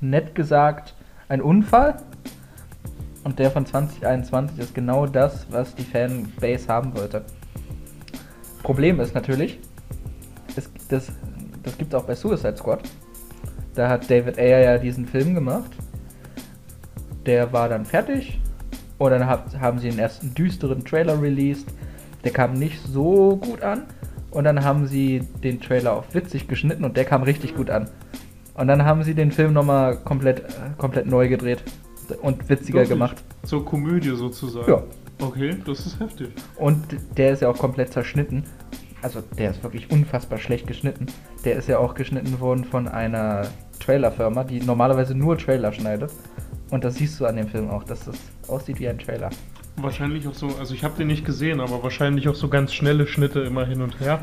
[0.00, 0.94] nett gesagt
[1.28, 1.96] ein Unfall
[3.24, 7.24] und der von 2021 ist genau das, was die Fanbase haben wollte.
[8.62, 9.58] Problem ist natürlich,
[10.56, 11.12] es, das,
[11.62, 12.80] das gibt es auch bei Suicide Squad.
[13.74, 15.70] Da hat David Ayer ja diesen Film gemacht.
[17.24, 18.40] Der war dann fertig
[18.98, 21.68] und dann hab, haben sie den ersten düsteren Trailer released.
[22.24, 23.84] Der kam nicht so gut an.
[24.30, 27.88] Und dann haben sie den Trailer auf witzig geschnitten und der kam richtig gut an.
[28.54, 31.62] Und dann haben sie den Film nochmal komplett, äh, komplett neu gedreht
[32.20, 33.22] und witziger gemacht.
[33.44, 34.70] Zur Komödie sozusagen.
[34.70, 34.82] Ja.
[35.20, 36.30] Okay, das ist heftig.
[36.56, 36.84] Und
[37.16, 38.44] der ist ja auch komplett zerschnitten.
[39.02, 41.06] Also der ist wirklich unfassbar schlecht geschnitten.
[41.44, 43.46] Der ist ja auch geschnitten worden von einer
[43.80, 46.10] Trailerfirma, die normalerweise nur Trailer schneidet.
[46.70, 48.16] Und das siehst du an dem Film auch, dass das
[48.48, 49.30] aussieht wie ein Trailer.
[49.76, 53.06] Wahrscheinlich auch so, also ich habe den nicht gesehen, aber wahrscheinlich auch so ganz schnelle
[53.06, 54.20] Schnitte immer hin und her.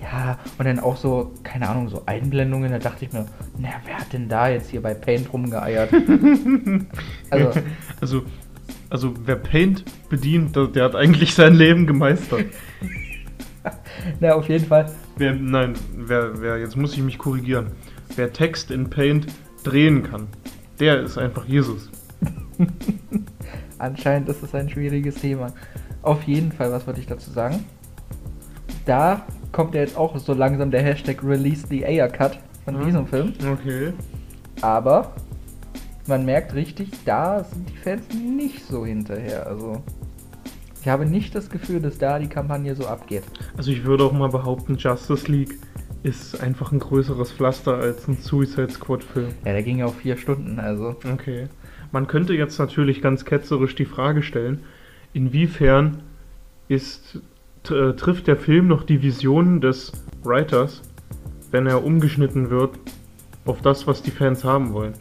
[0.00, 3.26] Ja, und dann auch so, keine Ahnung, so Einblendungen, da dachte ich mir,
[3.58, 5.92] na, wer hat denn da jetzt hier bei Paint rumgeeiert?
[7.30, 7.60] also,
[8.00, 8.22] Also,
[8.90, 12.46] also wer Paint bedient, der, hat eigentlich sein Leben gemeistert.
[14.20, 14.90] na, auf jeden Fall.
[15.16, 17.72] Wer, nein, wer, wer, jetzt muss ich mich korrigieren.
[18.14, 19.26] Wer Text in Paint
[19.64, 20.28] drehen kann,
[20.78, 21.90] der ist einfach Jesus.
[23.78, 25.52] Anscheinend ist es ein schwieriges Thema.
[26.02, 27.64] Auf jeden Fall, was wollte ich dazu sagen?
[28.86, 29.26] Da
[29.58, 32.86] kommt ja jetzt auch so langsam der Hashtag Release the Ayer Cut von Hm.
[32.86, 33.32] diesem Film.
[33.54, 33.92] Okay.
[34.60, 35.16] Aber
[36.06, 39.48] man merkt richtig, da sind die Fans nicht so hinterher.
[39.48, 39.82] Also
[40.80, 43.24] ich habe nicht das Gefühl, dass da die Kampagne so abgeht.
[43.56, 45.58] Also ich würde auch mal behaupten, Justice League
[46.04, 49.30] ist einfach ein größeres Pflaster als ein Suicide Squad Film.
[49.44, 50.94] Ja, der ging ja auch vier Stunden, also.
[51.12, 51.48] Okay.
[51.90, 54.62] Man könnte jetzt natürlich ganz ketzerisch die Frage stellen,
[55.14, 56.02] inwiefern
[56.68, 57.18] ist,
[57.62, 59.92] trifft der Film noch die Vision des
[60.22, 60.82] Writers,
[61.50, 62.78] wenn er umgeschnitten wird
[63.44, 64.94] auf das, was die Fans haben wollen?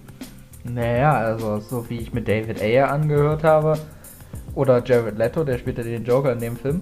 [0.64, 3.78] Naja, also so wie ich mit David Ayer angehört habe,
[4.56, 6.82] oder Jared Leto, der spielt ja den Joker in dem Film,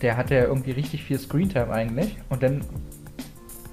[0.00, 2.62] der hatte ja irgendwie richtig viel Screentime eigentlich und dann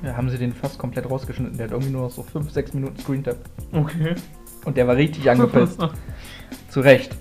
[0.06, 1.58] haben sie den fast komplett rausgeschnitten.
[1.58, 3.38] Der hat irgendwie nur noch so 5, 6 Minuten Screentime.
[3.72, 4.16] Okay.
[4.66, 5.80] Und der war richtig angepisst.
[6.70, 7.16] Zu Recht.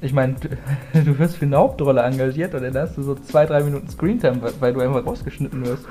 [0.00, 0.34] Ich meine,
[0.92, 4.40] du, wirst für eine Hauptrolle engagiert und dann hast du so zwei, drei Minuten Screentime,
[4.40, 5.84] weil- weil du einfach rausgeschnitten wirst.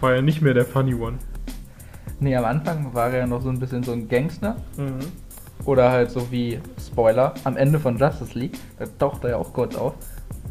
[0.00, 1.18] War ja nicht mehr der Funny One.
[2.20, 4.56] Nee, am Anfang war er ja noch so ein bisschen so ein Gangster.
[5.64, 8.58] Oder halt so wie Spoiler am Ende von Justice League.
[8.78, 9.94] Da taucht er ja auch kurz auf.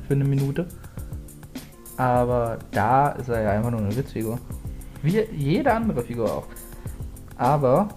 [0.08, 0.68] Für eine Minute.
[1.98, 4.40] Aber da ist er ja einfach nur eine Witzfigur.
[5.04, 6.48] Wie jede andere Figur auch.
[7.38, 7.90] Aber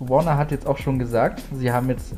[0.00, 2.14] Warner hat jetzt auch schon gesagt, sie haben jetzt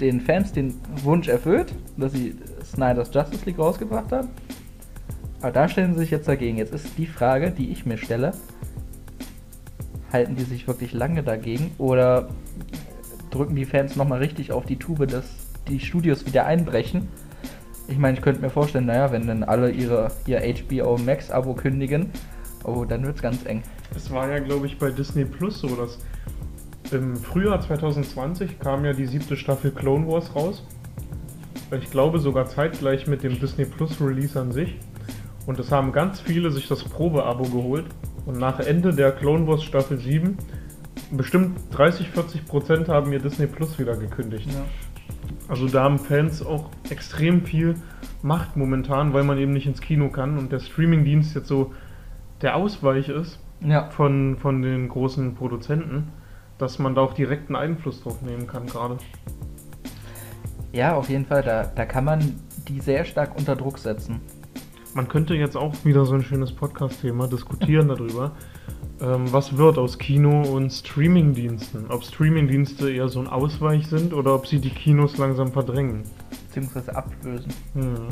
[0.00, 4.28] den Fans den Wunsch erfüllt, dass sie Snyder's Justice League rausgebracht haben.
[5.40, 6.58] Aber da stellen sie sich jetzt dagegen.
[6.58, 8.32] Jetzt ist die Frage, die ich mir stelle,
[10.12, 12.28] halten die sich wirklich lange dagegen oder
[13.30, 15.24] drücken die Fans nochmal richtig auf die Tube, dass
[15.68, 17.08] die Studios wieder einbrechen?
[17.88, 21.54] Ich meine, ich könnte mir vorstellen, naja, wenn dann alle ihre, ihr HBO Max Abo
[21.54, 22.10] kündigen,
[22.64, 23.62] oh, dann wird's ganz eng.
[23.94, 25.98] Es war ja, glaube ich, bei Disney Plus so, dass
[26.92, 30.64] im Frühjahr 2020 kam ja die siebte Staffel Clone Wars raus.
[31.80, 34.76] Ich glaube sogar zeitgleich mit dem Disney Plus Release an sich.
[35.46, 37.86] Und es haben ganz viele sich das Probeabo geholt.
[38.26, 40.36] Und nach Ende der Clone Wars Staffel 7,
[41.10, 44.48] bestimmt 30, 40 Prozent haben mir Disney Plus wieder gekündigt.
[45.48, 47.74] Also da haben Fans auch extrem viel
[48.22, 51.72] Macht momentan, weil man eben nicht ins Kino kann und der Streamingdienst jetzt so
[52.40, 53.90] der Ausweich ist Ja.
[53.90, 56.08] von, von den großen Produzenten,
[56.58, 58.98] dass man da auch direkten Einfluss drauf nehmen kann gerade.
[60.72, 64.20] Ja, auf jeden Fall, da, da kann man die sehr stark unter Druck setzen.
[64.94, 68.32] Man könnte jetzt auch wieder so ein schönes Podcast-Thema diskutieren darüber,
[69.00, 71.90] ähm, was wird aus Kino und Streamingdiensten.
[71.90, 76.02] Ob Streamingdienste eher so ein Ausweich sind oder ob sie die Kinos langsam verdrängen.
[76.46, 77.52] Beziehungsweise ablösen.
[77.74, 78.08] Hm.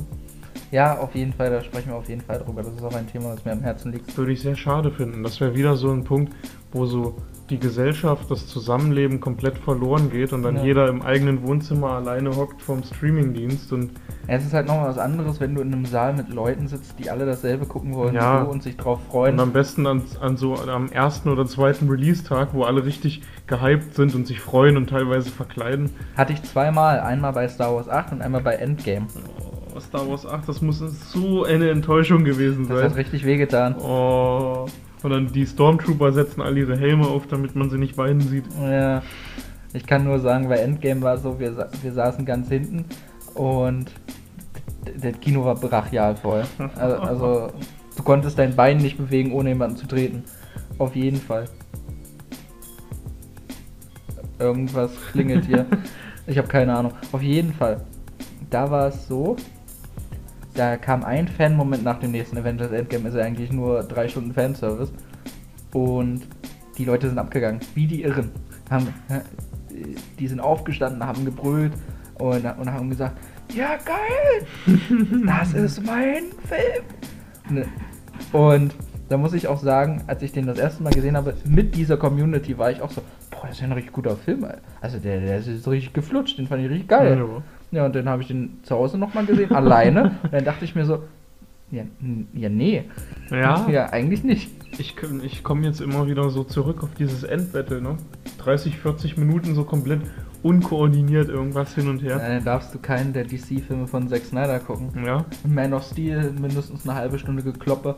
[0.73, 2.63] Ja, auf jeden Fall, da sprechen wir auf jeden Fall drüber.
[2.63, 4.17] Das ist auch ein Thema, das mir am Herzen liegt.
[4.17, 5.23] Würde ich sehr schade finden.
[5.23, 6.33] Das wäre wieder so ein Punkt,
[6.73, 7.17] wo so
[7.53, 10.65] die Gesellschaft, das Zusammenleben komplett verloren geht und dann Ja.
[10.65, 13.91] jeder im eigenen Wohnzimmer alleine hockt vom Streamingdienst und
[14.29, 17.11] Es ist halt nochmal was anderes, wenn du in einem Saal mit Leuten sitzt, die
[17.11, 18.43] alle dasselbe gucken wollen Ja.
[18.43, 19.35] und sich drauf freuen.
[19.35, 23.95] Und am besten an, an so am ersten oder zweiten Release-Tag, wo alle richtig gehypt
[23.95, 25.91] sind und sich freuen und teilweise verkleiden.
[26.17, 27.01] Hatte ich zweimal.
[27.01, 29.07] Einmal bei Star Wars 8 und einmal bei Endgame.
[29.75, 30.79] Oh, Star Wars 8, das muss
[31.13, 32.99] so eine Enttäuschung gewesen Das hat sein.
[32.99, 33.75] richtig wehgetan.
[33.77, 34.67] Oh.
[35.03, 38.45] Und dann die Stormtrooper setzen all ihre Helme auf, damit man sie nicht weinen sieht.
[38.61, 39.03] Ja.
[39.75, 42.85] Ich kann nur sagen, bei Endgame war es so, wir, wir saßen ganz hinten
[43.35, 43.91] und
[45.01, 46.45] das Kino war brachial voll.
[46.77, 47.53] Also, also
[47.97, 50.25] du konntest dein Bein nicht bewegen, ohne jemanden zu treten.
[50.79, 51.47] Auf jeden Fall.
[54.39, 55.67] Irgendwas klingelt hier.
[56.25, 56.93] Ich habe keine Ahnung.
[57.11, 57.81] Auf jeden Fall.
[58.49, 59.35] Da war es so,
[60.55, 64.35] da kam ein Fan-Moment nach dem nächsten Avengers Endgame, ist ja eigentlich nur drei Stunden
[64.35, 64.93] Fanservice.
[65.73, 66.23] Und
[66.79, 68.31] die Leute sind abgegangen, wie die Irren.
[68.71, 68.89] Haben,
[70.19, 71.73] die sind aufgestanden, haben gebrüllt
[72.19, 73.17] und, und haben gesagt,
[73.55, 74.79] ja geil,
[75.27, 76.85] das ist mein Film.
[77.51, 77.67] Ne.
[78.33, 78.75] Und
[79.09, 81.97] da muss ich auch sagen, als ich den das erste Mal gesehen habe, mit dieser
[81.97, 84.47] Community war ich auch so, boah, das ist ja ein richtig guter Film.
[84.81, 87.19] Also der, der ist richtig geflutscht, den fand ich richtig geil.
[87.19, 87.43] Ja.
[87.73, 90.17] Ja, und dann habe ich den zu Hause nochmal gesehen, alleine.
[90.23, 91.03] Und dann dachte ich mir so,
[91.71, 91.85] ja,
[92.35, 92.85] ja nee.
[93.31, 94.51] Ja, Ja, eigentlich nicht.
[94.79, 97.97] ich, ich komme jetzt immer wieder so zurück auf dieses Endbattle, ne?
[98.39, 100.03] 30, 40 Minuten so komplett
[100.43, 102.19] unkoordiniert irgendwas hin und her.
[102.19, 104.91] Dann darfst du keinen der DC-Filme von Zack Snyder gucken.
[105.05, 107.97] Ja, Man of Steel, mindestens eine halbe Stunde gekloppe,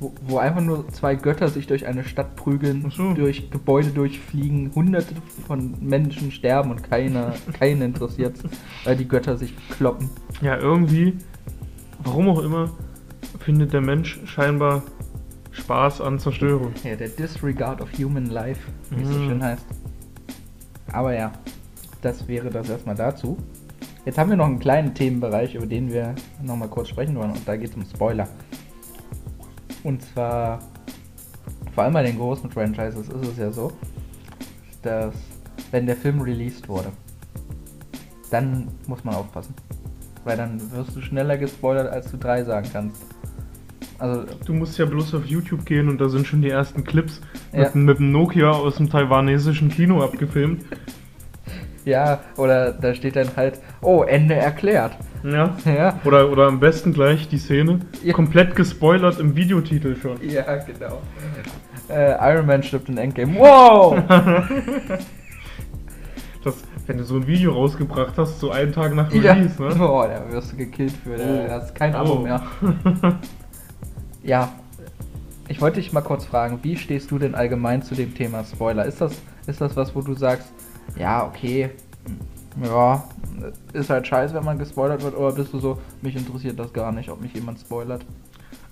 [0.00, 3.14] wo, wo einfach nur zwei Götter sich durch eine Stadt prügeln, so.
[3.14, 5.14] durch Gebäude durchfliegen, hunderte
[5.46, 8.34] von Menschen sterben und keiner, keinen interessiert,
[8.84, 10.10] weil die Götter sich kloppen.
[10.42, 11.14] ja, irgendwie,
[12.02, 12.70] warum auch immer,
[13.38, 14.82] findet der Mensch scheinbar
[15.52, 16.72] Spaß an Zerstörung.
[16.84, 19.28] Ja, der Disregard of Human Life, wie es so Mhm.
[19.28, 19.64] schön heißt.
[20.92, 21.32] Aber ja,
[22.06, 23.36] das wäre das erstmal dazu.
[24.04, 27.46] Jetzt haben wir noch einen kleinen Themenbereich, über den wir nochmal kurz sprechen wollen, und
[27.46, 28.28] da geht es um Spoiler.
[29.82, 30.60] Und zwar,
[31.74, 33.72] vor allem bei den großen Franchises ist es ja so,
[34.82, 35.14] dass
[35.72, 36.88] wenn der Film released wurde,
[38.30, 39.54] dann muss man aufpassen.
[40.24, 43.04] Weil dann wirst du schneller gespoilert, als du drei sagen kannst.
[43.98, 47.20] Also, Du musst ja bloß auf YouTube gehen und da sind schon die ersten Clips
[47.52, 47.62] Ja.
[47.64, 50.64] mit, mit dem Nokia aus dem taiwanesischen Kino abgefilmt.
[51.86, 54.92] Ja, oder da steht dann halt, oh, Ende erklärt.
[55.22, 55.56] Ja.
[55.64, 58.12] Ja, Oder, oder am besten gleich die Szene Ja.
[58.12, 60.18] komplett gespoilert im Videotitel schon.
[60.22, 61.00] Ja, genau.
[61.88, 63.34] Äh, Iron Man stirbt in Endgame.
[63.38, 63.96] Wow!
[66.44, 66.54] Das,
[66.86, 69.32] wenn du so ein Video rausgebracht hast, so einen Tag nach ja.
[69.32, 69.74] Release, ne?
[69.74, 71.16] Boah, da wirst du gekillt für.
[71.16, 71.50] Da Oh.
[71.50, 72.18] hast kein Abo Oh.
[72.20, 72.40] mehr.
[74.22, 74.52] Ja.
[75.48, 78.84] ich wollte dich mal kurz fragen, wie stehst du denn allgemein zu dem Thema Spoiler?
[78.84, 79.12] Ist das,
[79.48, 80.52] ist das was, wo du sagst,
[80.96, 81.70] ja, okay,
[82.62, 83.04] ja,
[83.72, 86.92] ist halt scheiße, wenn man gespoilert wird, oder bist du so, mich interessiert das gar
[86.92, 88.04] nicht, ob mich jemand spoilert?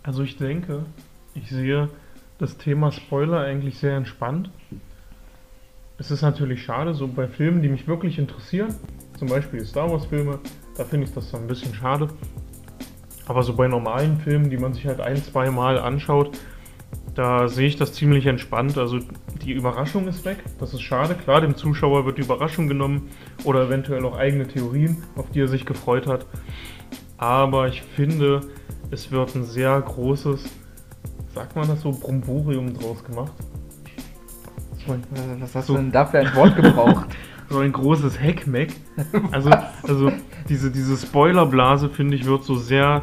[0.02, 0.84] Also ich denke,
[1.34, 1.88] ich sehe
[2.38, 4.50] das Thema Spoiler eigentlich sehr entspannt.
[5.98, 8.74] Es ist natürlich schade, so bei Filmen, die mich wirklich interessieren,
[9.18, 10.40] zum Beispiel Star Wars Filme,
[10.76, 12.08] da finde ich das dann ein bisschen schade.
[13.26, 16.36] Aber so bei normalen Filmen, die man sich halt ein, zwei Mal anschaut,
[17.14, 18.76] da sehe ich das ziemlich entspannt.
[18.76, 18.98] Also
[19.44, 20.38] die Überraschung ist weg.
[20.58, 21.14] Das ist schade.
[21.14, 23.08] Klar, dem Zuschauer wird die Überraschung genommen
[23.44, 26.26] oder eventuell auch eigene Theorien, auf die er sich gefreut hat.
[27.16, 28.40] Aber ich finde,
[28.90, 30.44] es wird ein sehr großes,
[31.34, 33.32] sagt man das so, Bromborium draus gemacht.
[35.40, 35.74] Was hast So.
[35.74, 37.08] du denn da für ein Wort gebraucht?
[37.50, 38.72] So ein großes Heckmeck.
[39.30, 39.50] Also,
[39.82, 40.10] also
[40.48, 43.02] diese, diese Spoilerblase, finde ich, wird so sehr,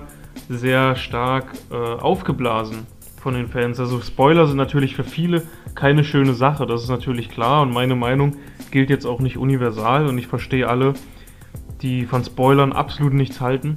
[0.49, 2.87] sehr stark äh, aufgeblasen
[3.21, 3.79] von den Fans.
[3.79, 5.43] Also Spoiler sind natürlich für viele
[5.75, 7.61] keine schöne Sache, das ist natürlich klar.
[7.61, 8.35] Und meine Meinung
[8.71, 10.93] gilt jetzt auch nicht universal und ich verstehe alle,
[11.81, 13.75] die von Spoilern absolut nichts halten.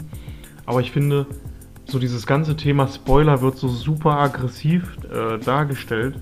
[0.66, 1.26] Aber ich finde,
[1.84, 6.16] so dieses ganze Thema Spoiler wird so super aggressiv äh, dargestellt.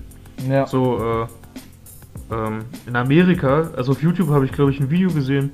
[0.47, 0.67] ja.
[0.67, 1.27] So, äh,
[2.33, 5.51] ähm, in Amerika, also auf YouTube habe ich glaube ich ein Video gesehen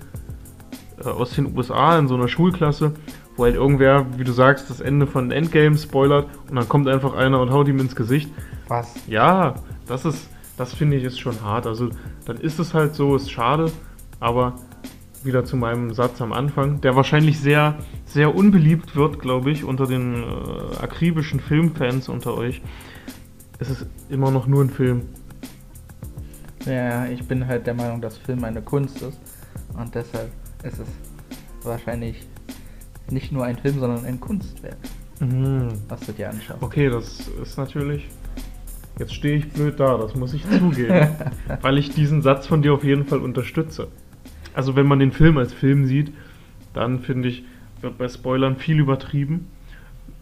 [1.04, 2.94] äh, aus den USA in so einer Schulklasse,
[3.40, 7.16] wo halt irgendwer, wie du sagst, das Ende von Endgame spoilert und dann kommt einfach
[7.16, 8.30] einer und haut ihm ins Gesicht.
[8.68, 8.94] Was?
[9.08, 9.56] Ja,
[9.88, 11.66] das ist, das finde ich ist schon hart.
[11.66, 11.90] Also
[12.26, 13.72] dann ist es halt so, ist schade,
[14.20, 14.56] aber
[15.24, 17.76] wieder zu meinem Satz am Anfang, der wahrscheinlich sehr,
[18.06, 22.62] sehr unbeliebt wird, glaube ich, unter den äh, akribischen Filmfans unter euch.
[23.58, 25.04] Es ist immer noch nur ein Film.
[26.66, 29.20] Ja, ich bin halt der Meinung, dass Film eine Kunst ist.
[29.78, 30.30] Und deshalb
[30.64, 30.88] ist es
[31.64, 32.29] wahrscheinlich
[33.12, 34.78] nicht nur ein Film, sondern ein Kunstwerk,
[35.20, 35.70] Mhm.
[35.88, 36.62] was du dir anschaust.
[36.62, 38.08] Okay, das ist natürlich.
[38.98, 41.08] Jetzt stehe ich blöd da, das muss ich zugeben.
[41.62, 43.88] weil ich diesen Satz von dir auf jeden Fall unterstütze.
[44.54, 46.12] Also, wenn man den Film als Film sieht,
[46.74, 47.44] dann finde ich,
[47.82, 49.48] wird bei Spoilern viel übertrieben.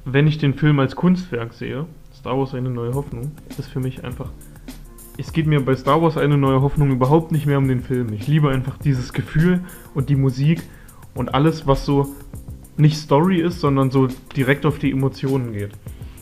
[0.05, 4.03] Wenn ich den Film als Kunstwerk sehe, Star Wars eine neue Hoffnung, ist für mich
[4.03, 4.29] einfach.
[5.17, 8.13] Es geht mir bei Star Wars eine neue Hoffnung überhaupt nicht mehr um den Film.
[8.13, 9.61] Ich liebe einfach dieses Gefühl
[9.95, 10.61] und die Musik
[11.15, 12.13] und alles, was so
[12.77, 15.71] nicht Story ist, sondern so direkt auf die Emotionen geht.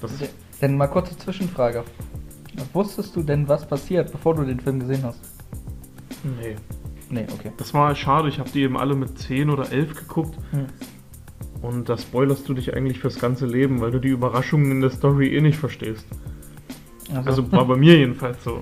[0.01, 1.83] Das ist Denn mal kurze Zwischenfrage.
[2.73, 5.19] Wusstest du denn, was passiert, bevor du den Film gesehen hast?
[6.41, 6.55] Nee.
[7.09, 7.51] Nee, okay.
[7.57, 10.65] Das war schade, ich habe die eben alle mit 10 oder 11 geguckt Hm.
[11.61, 14.89] und da spoilerst du dich eigentlich fürs ganze Leben, weil du die Überraschungen in der
[14.89, 16.05] Story eh nicht verstehst.
[17.25, 18.61] Also war bei mir jedenfalls so.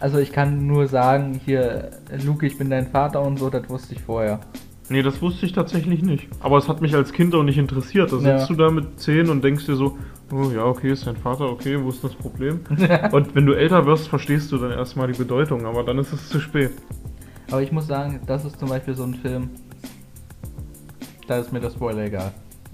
[0.00, 1.90] Also ich kann nur sagen, hier,
[2.24, 4.40] Luke, ich bin dein Vater und so, das wusste ich vorher.
[4.90, 6.28] Nee, das wusste ich tatsächlich nicht.
[6.40, 8.12] Aber es hat mich als Kind auch nicht interessiert.
[8.12, 8.38] Da Ja.
[8.38, 9.96] sitzt du da mit 10 und denkst dir so,
[10.30, 12.60] oh ja, okay, ist dein Vater, okay, wo ist das Problem?
[13.12, 16.28] und wenn du älter wirst, verstehst du dann erstmal die Bedeutung, aber dann ist es
[16.28, 16.70] zu spät.
[17.50, 19.50] Aber ich muss sagen, das ist zum Beispiel so ein Film,
[21.26, 22.32] da ist mir der Spoiler egal.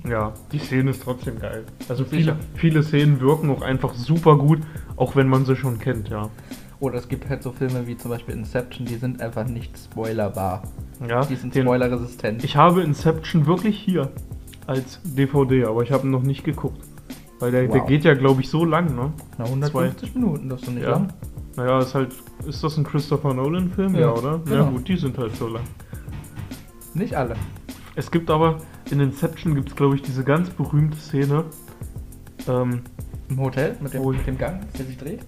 [0.08, 1.64] Ja, die Szene ist trotzdem geil.
[1.88, 2.34] Also Sicher.
[2.34, 4.60] viele, viele Szenen wirken auch einfach super gut,
[4.96, 6.30] auch wenn man sie schon kennt, ja.
[6.80, 10.62] Oder es gibt halt so Filme wie zum Beispiel Inception, die sind einfach nicht spoilerbar.
[11.06, 12.42] Ja, Die sind spoilerresistent.
[12.42, 14.10] Ich habe Inception wirklich hier
[14.66, 16.82] als DVD, aber ich habe ihn noch nicht geguckt.
[17.38, 17.86] Weil der, der Wow.
[17.86, 19.12] geht ja, glaube ich, so lang, ne?
[19.38, 20.90] Na, 150 Minuten, das ist doch nicht Ja.
[20.90, 21.12] lang.
[21.56, 22.12] Naja, ist halt.
[22.46, 23.94] Ist das ein Christopher Nolan-Film?
[23.94, 24.30] Ja, Ja, oder?
[24.46, 24.70] Ja, genau.
[24.70, 25.62] gut, die sind halt so lang.
[26.94, 27.34] Nicht alle.
[27.96, 28.58] Es gibt aber,
[28.90, 31.44] in Inception gibt es, glaube ich, diese ganz berühmte Szene.
[32.48, 32.80] Ähm,
[33.28, 35.20] Im Hotel mit dem, Wo- mit dem Gang, der sich dreht.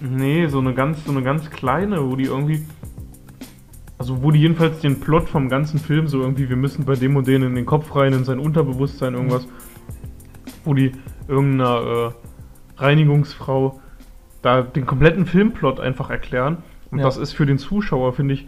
[0.00, 2.64] Nee, so eine ganz, so eine ganz kleine, wo die irgendwie.
[3.98, 7.16] Also wo die jedenfalls den Plot vom ganzen Film so irgendwie, wir müssen bei dem
[7.16, 9.48] und den in den Kopf rein, in sein Unterbewusstsein irgendwas,
[10.64, 10.92] wo die
[11.28, 13.80] irgendeiner äh, Reinigungsfrau
[14.42, 16.58] da den kompletten Filmplot einfach erklären.
[16.90, 17.06] Und Ja.
[17.06, 18.46] das ist für den Zuschauer, finde ich,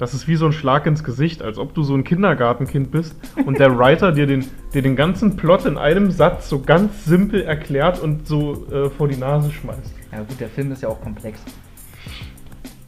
[0.00, 3.14] das ist wie so ein Schlag ins Gesicht, als ob du so ein Kindergartenkind bist
[3.44, 7.42] und der Writer dir den, dir den ganzen Plot in einem Satz so ganz simpel
[7.42, 9.94] erklärt und so äh, vor die Nase schmeißt.
[10.10, 11.38] Ja gut, der Film ist ja auch komplex.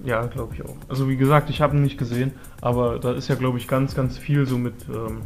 [0.03, 0.75] Ja, glaube ich auch.
[0.89, 2.33] Also wie gesagt, ich habe ihn nicht gesehen,
[2.63, 5.21] aber da ist ja, glaube ich, ganz, ganz viel so mit ähm,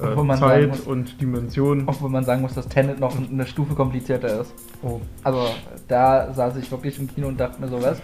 [0.00, 1.84] äh, Zeit muss- und Dimension.
[1.86, 4.54] Obwohl man sagen muss, dass Tenet noch eine Stufe komplizierter ist.
[4.82, 5.00] Oh.
[5.22, 5.46] Also
[5.88, 8.00] da saß ich wirklich im Kino und dachte mir so, was?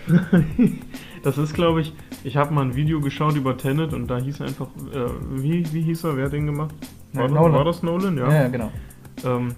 [1.22, 1.92] das ist, glaube ich,
[2.24, 5.06] ich habe mal ein Video geschaut über Tenet und da hieß einfach, äh,
[5.42, 6.74] wie, wie hieß er, wer hat den gemacht?
[7.12, 7.52] Ja, War, das, Nolan.
[7.52, 8.16] war das Nolan?
[8.16, 8.28] Ja.
[8.28, 8.70] Ja, ja genau.
[9.24, 9.54] Ähm,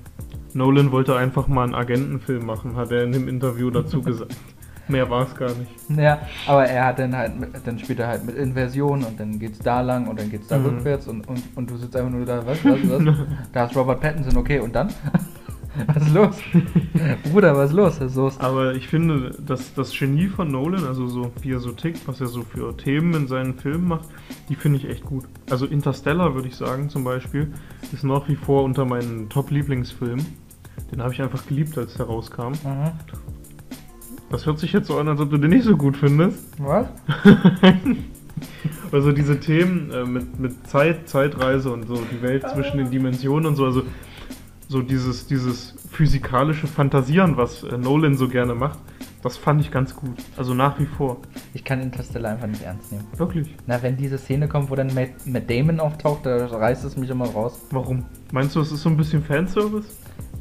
[0.55, 4.37] Nolan wollte einfach mal einen Agentenfilm machen, hat er in dem Interview dazu gesagt.
[4.93, 5.71] Mehr war es gar nicht.
[5.99, 7.33] Ja, aber er hat dann halt,
[7.65, 10.59] dann spielt er halt mit Inversion und dann geht's da lang und dann geht's da
[10.59, 10.67] Mhm.
[10.67, 13.15] rückwärts und, und, und du sitzt einfach nur da, was, was, was?
[13.53, 14.89] da ist Robert Pattinson, okay, und dann?
[15.87, 16.37] Was ist los?
[17.31, 17.99] Bruder, was ist los?
[17.99, 18.41] Was ist los?
[18.41, 22.21] Aber ich finde, dass das Genie von Nolan, also so wie er so tickt, was
[22.21, 24.05] er so für Themen in seinen Filmen macht,
[24.51, 25.25] die finde ich echt gut.
[25.49, 27.55] Also Interstellar würde ich sagen zum Beispiel,
[27.91, 30.27] ist nach wie vor unter meinen Top-Lieblingsfilmen.
[30.93, 32.49] Den habe ich einfach geliebt, als der rauskam.
[32.51, 32.93] Mhm.
[34.33, 36.39] Das hört sich jetzt so an, als ob du den nicht so gut findest.
[36.59, 36.87] Was?
[38.91, 43.47] Also diese Themen äh, mit, mit Zeit, Zeitreise und so, die Welt zwischen den Dimensionen
[43.47, 43.85] und so, also
[44.69, 48.79] so dieses, dieses physikalische Fantasieren, was äh, Nolan so gerne macht,
[49.23, 50.19] das fand ich ganz gut.
[50.37, 51.19] Also nach wie vor.
[51.55, 53.07] Ich kann Interstellar einfach nicht ernst nehmen.
[53.17, 53.55] Wirklich.
[53.67, 57.09] Na, wenn diese Szene kommt, wo dann Matt, Matt Damon auftaucht, da reißt es mich
[57.09, 57.63] immer raus.
[57.71, 58.05] Warum?
[58.31, 59.89] Meinst du, es ist so ein bisschen Fanservice?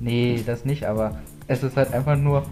[0.01, 2.43] Nee, das nicht, aber es ist halt einfach nur.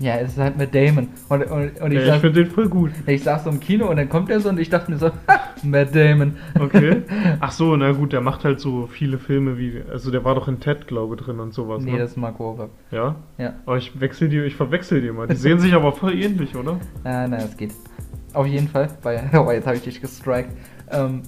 [0.00, 1.08] Ja, es ist halt Matt Damon.
[1.28, 2.92] Und, und, und ich, Ja, ich finde den voll gut.
[3.06, 5.06] ich saß so im Kino und dann kommt er so und ich dachte mir so,
[5.08, 6.36] ha, Matt Damon.
[6.58, 7.02] Okay.
[7.40, 10.46] Ach so, na gut, der macht halt so viele Filme wie, also der war doch
[10.46, 11.82] in Ted, glaube ich, drin und sowas.
[11.82, 11.98] nee, ne?
[11.98, 12.70] das ist Mark Wahlberg.
[12.92, 13.16] Ja?
[13.38, 13.54] Ja.
[13.66, 15.26] Aber ich wechsel die, ich verwechsel die mal.
[15.26, 16.78] Die sehen sich aber voll ähnlich, oder?
[17.02, 17.72] Ah, nein, es geht.
[18.34, 18.88] Auf jeden Fall.
[19.02, 20.50] Bei, oh, jetzt habe ich dich gestrikt.
[20.92, 21.22] Ähm,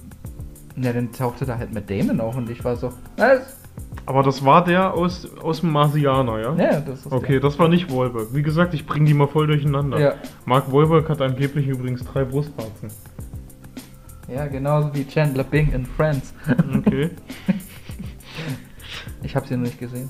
[0.77, 3.60] ja, dann tauchte da halt Matt Damon auf und ich war so, was?
[4.05, 6.55] Aber das war der aus, aus dem Marsianer, ja?
[6.55, 8.33] Ja, das ist Okay, das war nicht Wahlberg.
[8.33, 9.99] Wie gesagt, ich bringe die mal voll durcheinander.
[9.99, 10.13] Ja.
[10.45, 12.89] Mark Wahlberg hat angeblich übrigens drei Brustwarzen.
[14.27, 14.35] Der.
[14.35, 16.33] Ja, genauso wie Chandler Bing in Friends.
[16.77, 17.11] Okay.
[19.23, 20.09] Ich habe sie noch nicht gesehen.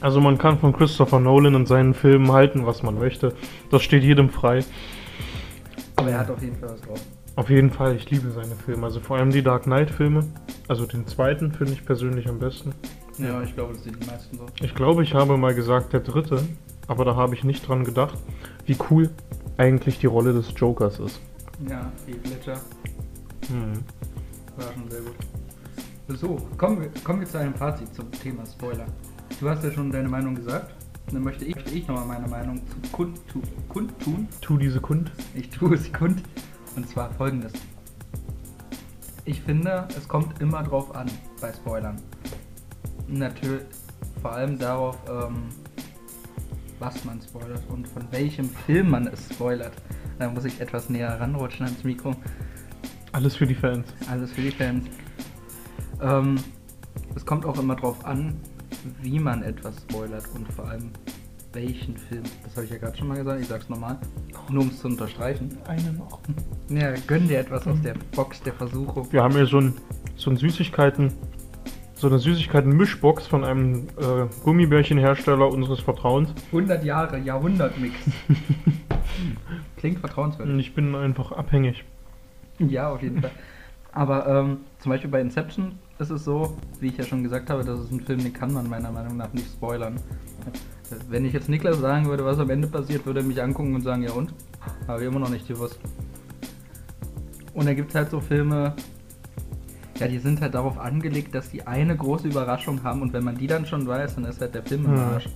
[0.00, 3.34] Also man kann von Christopher Nolan und seinen Filmen halten, was man möchte.
[3.70, 4.64] Das steht jedem frei.
[5.96, 7.00] Aber er hat auf jeden Fall was drauf.
[7.38, 8.84] Auf jeden Fall, ich liebe seine Filme.
[8.84, 10.24] Also vor allem die Dark Knight-Filme.
[10.66, 12.72] Also den zweiten finde ich persönlich am besten.
[13.16, 14.46] Ja, ich glaube, das sind die meisten so.
[14.60, 16.42] Ich glaube, ich habe mal gesagt, der dritte,
[16.88, 18.18] aber da habe ich nicht dran gedacht,
[18.66, 19.08] wie cool
[19.56, 21.20] eigentlich die Rolle des Jokers ist.
[21.68, 22.60] Ja, Heath Ledger
[23.46, 23.84] Hm.
[24.56, 26.18] war schon sehr gut.
[26.18, 28.86] So, kommen wir, kommen wir zu einem Fazit zum Thema Spoiler.
[29.38, 30.74] Du hast ja schon deine Meinung gesagt.
[31.12, 34.26] Dann möchte ich, möchte ich nochmal meine Meinung zu kundtu, kundtun.
[34.40, 35.12] Tu diese Kund.
[35.36, 36.20] Ich tue es kund.
[36.78, 37.52] Und zwar folgendes.
[39.24, 41.10] Ich finde, es kommt immer drauf an
[41.40, 42.00] bei Spoilern.
[43.08, 43.62] Natürlich,
[44.22, 45.48] vor allem darauf, ähm,
[46.78, 49.72] was man spoilert und von welchem Film man es spoilert.
[50.20, 52.14] Da muss ich etwas näher ranrutschen ans Mikro.
[53.10, 53.92] Alles für die Fans.
[54.08, 54.86] Alles für die Fans.
[56.00, 56.36] Ähm,
[57.16, 58.36] es kommt auch immer drauf an,
[59.02, 60.92] wie man etwas spoilert und vor allem
[61.52, 62.22] welchen Film.
[62.44, 63.98] Das habe ich ja gerade schon mal gesagt, ich sag's nochmal.
[64.50, 65.58] Nur um es zu unterstreichen.
[65.66, 66.20] Eine noch.
[66.70, 69.06] Ja, gönn dir etwas aus der Box der Versuchung.
[69.12, 69.74] Wir haben hier so ein,
[70.16, 71.12] so ein Süßigkeiten,
[71.94, 76.30] so eine Süßigkeiten-Mischbox von einem äh, Gummibärchenhersteller unseres Vertrauens.
[76.46, 77.94] 100 Jahre, Jahrhundertmix.
[79.76, 80.54] Klingt vertrauenswürdig.
[80.54, 81.84] Und ich bin einfach abhängig.
[82.58, 83.30] Ja, auf jeden Fall.
[83.92, 87.64] Aber ähm, zum Beispiel bei Inception ist es so, wie ich ja schon gesagt habe,
[87.64, 90.00] das ist ein Film, den kann man meiner Meinung nach nicht spoilern.
[91.08, 93.82] Wenn ich jetzt Niklas sagen würde, was am Ende passiert, würde er mich angucken und
[93.82, 94.32] sagen, ja und?
[94.86, 95.78] Habe ich immer noch nicht gewusst.
[97.54, 98.74] Und da gibt es halt so Filme,
[99.98, 103.36] ja, die sind halt darauf angelegt, dass die eine große Überraschung haben und wenn man
[103.36, 105.06] die dann schon weiß, dann ist halt der Film im Ja.
[105.12, 105.28] Arsch.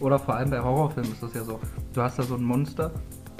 [0.00, 1.60] Oder vor allem bei Horrorfilmen ist das ja so.
[1.92, 2.90] Du hast da so ein Monster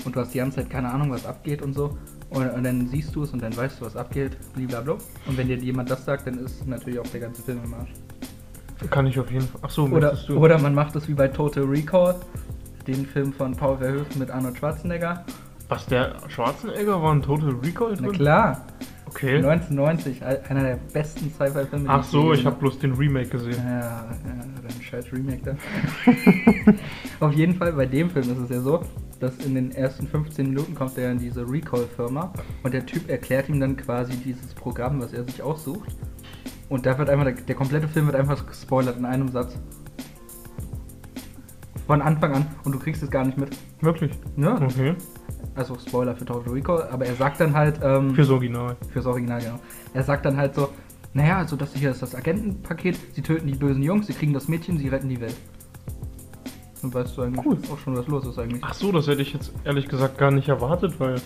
[0.05, 1.97] und du hast die ganze Zeit keine Ahnung, was abgeht und so.
[2.29, 4.99] Und, und dann siehst du es und dann weißt du, was abgeht, blablabla.
[5.27, 7.91] Und wenn dir jemand das sagt, dann ist natürlich auch der ganze Film im Arsch.
[8.89, 9.61] Kann ich auf jeden Fall.
[9.65, 10.39] Ach so, Oder, du?
[10.39, 12.17] oder man macht es wie bei Total Recall,
[12.87, 15.25] den Film von Paul Verhoeven mit Arnold Schwarzenegger.
[15.69, 18.13] Was, der Schwarzenegger war ein Total Recall Na drin?
[18.13, 18.65] klar,
[19.07, 19.39] Okay.
[19.39, 21.85] 1990, ein- einer der besten Sci-Fi-Filme.
[21.89, 23.57] Ach so, ich habe bloß den Remake gesehen.
[23.67, 24.07] Ja, ja,
[24.63, 25.57] dein scheiß Remake da.
[27.27, 28.83] Auf jeden Fall, bei dem Film ist es ja so,
[29.19, 33.49] dass in den ersten 15 Minuten kommt er in diese Recall-Firma und der Typ erklärt
[33.49, 35.91] ihm dann quasi dieses Programm, was er sich aussucht.
[36.71, 39.59] Und da wird einfach, der, der komplette Film wird einfach gespoilert in einem Satz.
[41.87, 43.51] Von Anfang an und du kriegst es gar nicht mit.
[43.81, 44.13] Wirklich?
[44.37, 44.95] Ja, Okay.
[45.57, 47.81] also Spoiler für Total Recall, aber er sagt dann halt.
[47.83, 48.77] Ähm, Fürs Original.
[48.93, 49.59] Fürs Original, genau.
[49.93, 50.69] Er sagt dann halt so,
[51.13, 54.47] naja, also das hier ist das Agentenpaket, sie töten die bösen Jungs, sie kriegen das
[54.47, 55.35] Mädchen, sie retten die Welt.
[56.83, 57.59] Und weißt du eigentlich Cool.
[57.73, 58.63] auch schon, was los ist eigentlich.
[58.65, 61.17] Ach so, das hätte ich jetzt ehrlich gesagt gar nicht erwartet, weil.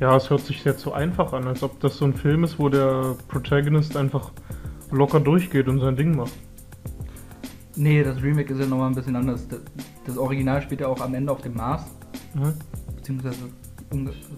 [0.00, 2.58] Ja, es hört sich jetzt so einfach an, als ob das so ein Film ist,
[2.58, 4.30] wo der Protagonist einfach
[4.90, 6.32] locker durchgeht und sein Ding macht.
[7.76, 9.46] Nee, das Remake ist ja nochmal ein bisschen anders.
[10.06, 11.84] Das, Original spielt ja auch am Ende auf dem Mars,
[12.34, 12.54] Mhm.
[12.96, 13.36] beziehungsweise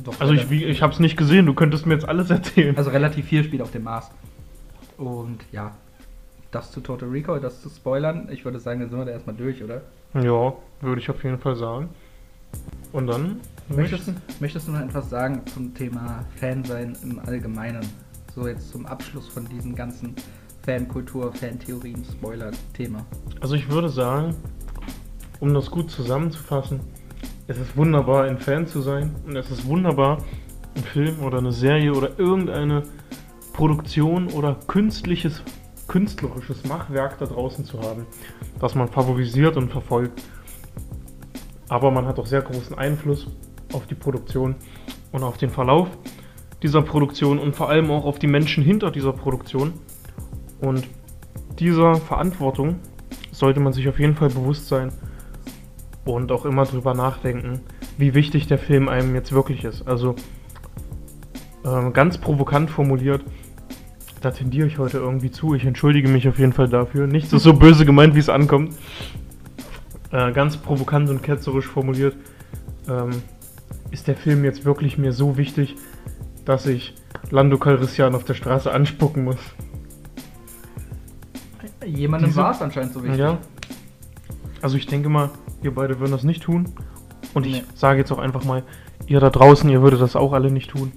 [0.04, 2.76] doch, Also ich, wie, ich habe es nicht gesehen, du könntest mir jetzt alles erzählen.
[2.76, 4.10] also relativ viel spielt auf dem Mars.
[4.96, 5.72] Und ja,
[6.50, 9.36] das zu Total Recall, das zu spoilern, ich würde sagen, dann sind wir da erstmal
[9.36, 9.82] durch, oder?
[10.14, 11.88] Ja, würde ich auf jeden Fall sagen.
[12.92, 13.40] Und dann?
[13.68, 17.86] Möchtest, möchtest du noch etwas sagen zum Thema Fansein im Allgemeinen?
[18.34, 20.14] So jetzt zum Abschluss von diesen ganzen
[20.62, 23.04] Fankultur, Fantheorien, Spoiler-Thema.
[23.40, 24.34] Also ich würde sagen,
[25.40, 26.80] um das gut zusammenzufassen,
[27.46, 30.24] es ist wunderbar, ein Fan zu sein und es ist wunderbar,
[30.74, 32.84] einen Film oder eine Serie oder irgendeine
[33.52, 35.42] Produktion oder künstliches,
[35.88, 38.06] künstlerisches Machwerk da draußen zu haben,
[38.60, 40.22] das man favorisiert und verfolgt.
[41.68, 43.26] Aber man hat auch sehr großen Einfluss
[43.72, 44.56] auf die Produktion
[45.12, 45.88] und auf den Verlauf
[46.62, 49.74] dieser Produktion und vor allem auch auf die Menschen hinter dieser Produktion.
[50.60, 50.88] Und
[51.58, 52.76] dieser Verantwortung
[53.30, 54.92] sollte man sich auf jeden Fall bewusst sein
[56.04, 57.60] und auch immer drüber nachdenken,
[57.96, 59.86] wie wichtig der Film einem jetzt wirklich ist.
[59.86, 60.16] Also
[61.64, 63.22] äh, ganz provokant formuliert,
[64.20, 65.54] da tendiere ich heute irgendwie zu.
[65.54, 67.06] Ich entschuldige mich auf jeden Fall dafür.
[67.06, 68.74] Nicht so, so böse gemeint, wie es ankommt.
[70.10, 72.16] Äh, ganz provokant und ketzerisch formuliert,
[72.88, 73.10] ähm,
[73.90, 75.76] ist der Film jetzt wirklich mir so wichtig,
[76.44, 76.94] dass ich
[77.30, 79.38] Lando Calrissian auf der Straße anspucken muss.
[81.84, 83.18] Jemandem war es anscheinend so wichtig.
[83.18, 83.38] Ja.
[84.60, 85.30] Also ich denke mal,
[85.62, 86.68] ihr beide würden das nicht tun.
[87.34, 87.64] Und ich Nee.
[87.74, 88.62] sage jetzt auch einfach mal,
[89.06, 90.92] ihr da draußen, ihr würdet das auch alle nicht tun.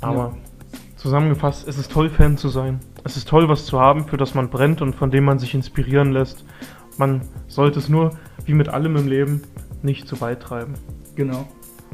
[0.00, 0.36] Aber
[0.96, 2.80] zusammengefasst, es ist toll, Fan zu sein.
[3.04, 5.54] Es ist toll, was zu haben, für das man brennt und von dem man sich
[5.54, 6.44] inspirieren lässt.
[6.98, 8.10] Man sollte es nur,
[8.44, 9.42] wie mit allem im Leben,
[9.82, 10.74] nicht zu weit treiben.
[11.20, 11.46] Genau.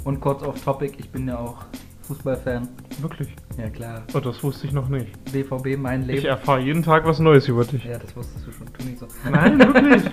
[0.04, 1.64] Und kurz auf Topic, ich bin ja auch
[2.02, 2.68] Fußballfan.
[3.00, 3.34] Wirklich.
[3.58, 4.04] Ja klar.
[4.14, 5.08] Oh, das wusste ich noch nicht.
[5.32, 6.26] BVB, mein Ich Leben.
[6.26, 7.84] erfahre jeden Tag was Neues über dich.
[7.84, 8.72] Ja, das wusstest du schon.
[8.72, 9.08] Tu nicht so.
[9.28, 10.04] Nein, wirklich.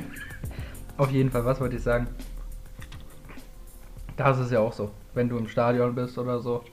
[0.98, 2.08] Auf jeden Fall, was wollte ich sagen?
[4.18, 4.90] Da ist es ja auch so.
[5.14, 6.64] Wenn du im Stadion bist oder so,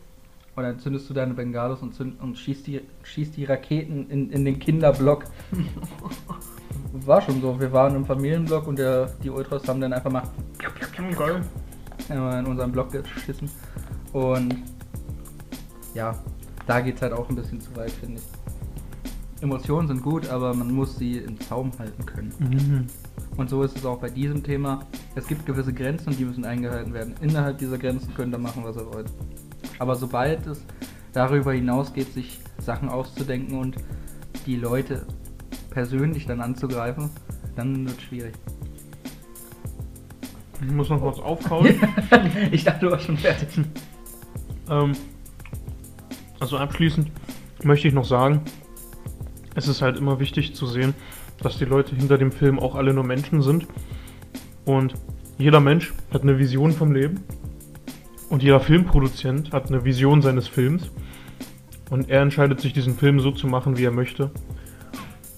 [0.57, 4.31] und dann zündest du deine Bengalos und, zünd, und schießt, die, schießt die Raketen in,
[4.31, 5.25] in den Kinderblock.
[7.05, 7.61] War schon so.
[7.61, 10.23] Wir waren im Familienblock und der, die Ultras haben dann einfach mal
[11.19, 11.43] Geil.
[12.09, 13.51] In unseren Block geschissen.
[14.13, 14.57] Und
[15.95, 16.19] ja,
[16.67, 19.43] da geht es halt auch ein bisschen zu weit, finde ich.
[19.43, 22.33] Emotionen sind gut, aber man muss sie im Zaum halten können.
[22.39, 22.87] Mhm.
[23.37, 24.81] Und so ist es auch bei diesem Thema.
[25.15, 27.15] Es gibt gewisse Grenzen und die müssen eingehalten werden.
[27.21, 29.11] Innerhalb dieser Grenzen könnt ihr machen, was ihr wollt.
[29.79, 30.63] Aber sobald es
[31.13, 33.77] darüber hinausgeht, sich Sachen auszudenken und
[34.47, 35.07] die Leute
[35.71, 37.11] persönlich dann anzugreifen,
[37.57, 38.35] dann wird es schwierig.
[40.63, 41.75] Ich muss noch was aufkauen.
[42.51, 43.49] ich dachte, du warst schon fertig.
[44.69, 44.93] Ähm,
[46.39, 47.11] also abschließend
[47.65, 48.43] möchte ich noch sagen,
[49.55, 50.95] es ist halt immer wichtig zu sehen,
[51.43, 53.67] dass die Leute hinter dem Film auch alle nur Menschen sind.
[54.65, 54.95] Und
[55.39, 57.21] jeder Mensch hat eine Vision vom Leben.
[58.29, 60.91] Und jeder Filmproduzent hat eine Vision seines Films.
[61.91, 64.31] Und er entscheidet sich, diesen Film so zu machen, wie er möchte.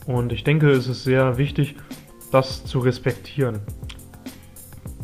[0.07, 1.77] Und ich denke, es ist sehr wichtig,
[2.31, 3.61] das zu respektieren.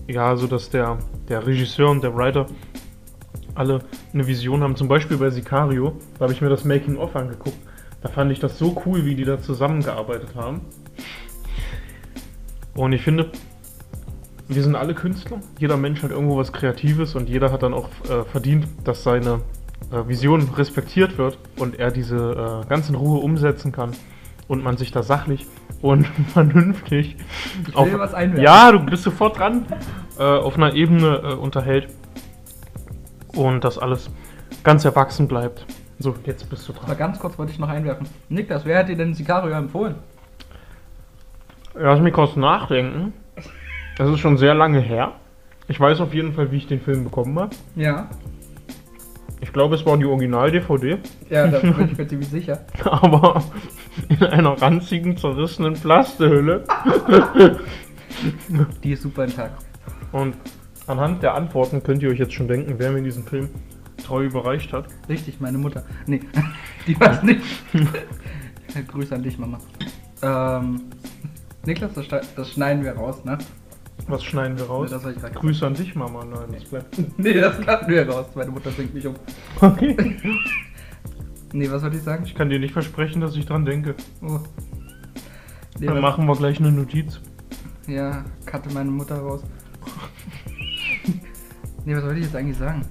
[0.09, 0.98] Ja, also dass der,
[1.28, 2.46] der Regisseur und der Writer
[3.54, 3.80] alle
[4.14, 4.74] eine Vision haben.
[4.74, 7.59] Zum Beispiel bei Sicario, da habe ich mir das Making-of angeguckt.
[8.00, 10.62] Da fand ich das so cool, wie die da zusammengearbeitet haben.
[12.74, 13.30] Und ich finde,
[14.46, 15.40] wir sind alle Künstler.
[15.59, 19.40] Jeder Mensch hat irgendwo was Kreatives und jeder hat dann auch äh, verdient, dass seine
[19.92, 23.90] äh, Vision respektiert wird und er diese äh, ganz Ruhe umsetzen kann
[24.49, 25.46] und man sich da sachlich
[25.82, 27.16] und vernünftig
[27.68, 28.40] Ich einwerfen.
[28.40, 29.66] ja, du bist sofort dran,
[30.18, 31.88] äh, auf einer Ebene äh, unterhält
[33.34, 34.11] und das alles
[34.64, 35.64] ganz erwachsen bleibt.
[36.01, 36.96] So, jetzt bist du dran.
[36.96, 38.07] ganz kurz wollte ich noch einwerfen.
[38.28, 39.96] Niklas, wer hat dir denn Sicario empfohlen?
[41.74, 43.12] Lass mich kurz nachdenken.
[43.96, 45.12] Das ist schon sehr lange her.
[45.68, 47.55] Ich weiß auf jeden Fall, wie ich den Film bekommen habe.
[47.76, 48.09] Ja.
[49.40, 50.99] Ich glaube, es war die Original-DVD,
[51.30, 52.61] Ja, da bin ich mir ziemlich sicher.
[52.84, 53.42] aber
[54.09, 56.64] in einer ranzigen, zerrissenen Plastehülle.
[58.82, 59.64] Die ist super intakt.
[60.12, 60.34] Und
[60.86, 63.49] anhand der Antworten könnt ihr euch jetzt schon denken, wer mir diesen Film
[64.03, 64.86] treu überreicht hat.
[65.09, 65.84] Richtig, meine Mutter.
[66.07, 66.20] Nee,
[66.86, 67.42] die war's nicht.
[68.88, 69.59] Grüße an dich, Mama.
[70.22, 70.82] Ähm,
[71.64, 73.38] Niklas, das, das schneiden wir raus, ne?
[74.07, 74.90] Was schneiden wir raus?
[74.90, 76.24] Nee, Grüße an dich, Mama.
[76.24, 77.18] Nein, das bleibt.
[77.18, 78.26] Nee, das cutten wir raus.
[78.34, 79.16] Meine Mutter bringt mich um.
[79.61, 79.96] Okay.
[81.53, 82.24] Nee, was wollte ich sagen?
[82.24, 83.94] Ich kann dir nicht versprechen, dass ich dran denke.
[84.22, 84.40] Oh.
[85.78, 87.20] Nee, Dann machen wir gleich eine Notiz.
[87.86, 89.42] Ja, cutte meine Mutter raus.
[91.84, 92.84] nee, was wollte ich jetzt eigentlich sagen?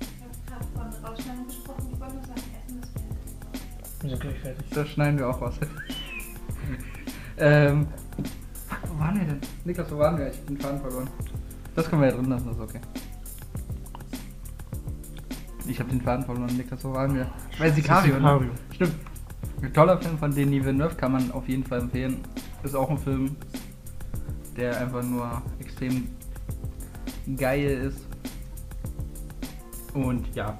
[0.00, 1.88] Ich habe gerade von Rausschneiden gesprochen.
[1.92, 4.02] Ich wollte nur sagen, Essen ist fertig.
[4.02, 4.66] Wir sind gleich fertig.
[4.74, 5.54] Da schneiden wir auch was.
[7.38, 7.86] ähm.
[8.68, 9.40] Fuck, wo waren wir denn?
[9.64, 10.28] Niklas, wo waren wir?
[10.30, 11.08] Ich hab den Faden verloren.
[11.74, 12.80] Das können wir ja drin lassen, das ist okay.
[15.72, 17.26] Ich habe den Faden verloren, Niklas, wo waren wir?
[17.58, 18.40] Bei Sicario, Sicario.
[18.40, 18.50] ne?
[18.72, 18.94] Stimmt.
[19.62, 22.18] Ein toller Film von Denis Villeneuve kann man auf jeden Fall empfehlen.
[22.62, 23.36] Ist auch ein Film,
[24.54, 26.08] der einfach nur extrem
[27.38, 28.06] geil ist.
[29.94, 30.58] Und ja,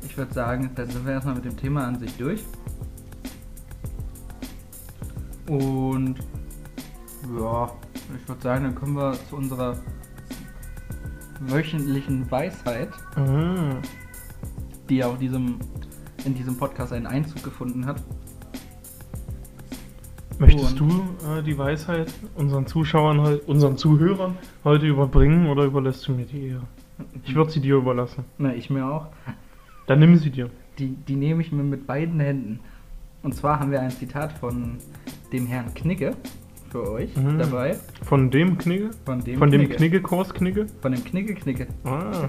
[0.00, 2.44] ich ich würde sagen, dann sind wir erstmal mit dem Thema an sich durch.
[5.48, 6.20] Und
[7.36, 7.72] ja,
[8.16, 9.76] ich würde sagen, dann kommen wir zu unserer
[11.40, 13.78] wöchentlichen Weisheit, Mhm.
[14.88, 15.56] die auch diesem,
[16.24, 18.02] in diesem Podcast einen Einzug gefunden hat.
[20.38, 20.90] Möchtest Und-
[21.24, 26.48] du äh, die Weisheit unseren Zuschauern, unseren Zuhörern heute überbringen oder überlässt du mir die
[26.48, 26.60] eher?
[27.24, 28.24] Ich würde sie dir überlassen.
[28.38, 29.06] Na, ich mir auch.
[29.86, 30.50] Dann nimm sie dir.
[30.78, 32.60] Die, die nehme ich mir mit beiden Händen.
[33.22, 34.76] Und zwar haben wir ein Zitat von
[35.32, 36.14] dem Herrn Knigge
[36.70, 37.38] für euch Mhm.
[37.38, 37.76] dabei.
[38.02, 38.90] Von dem Knigge?
[39.04, 39.76] Von dem Von dem Knigge.
[39.76, 40.66] Kniggekurs Knigge?
[40.82, 41.66] Von dem Knigge Knigge.
[41.84, 42.28] Ah.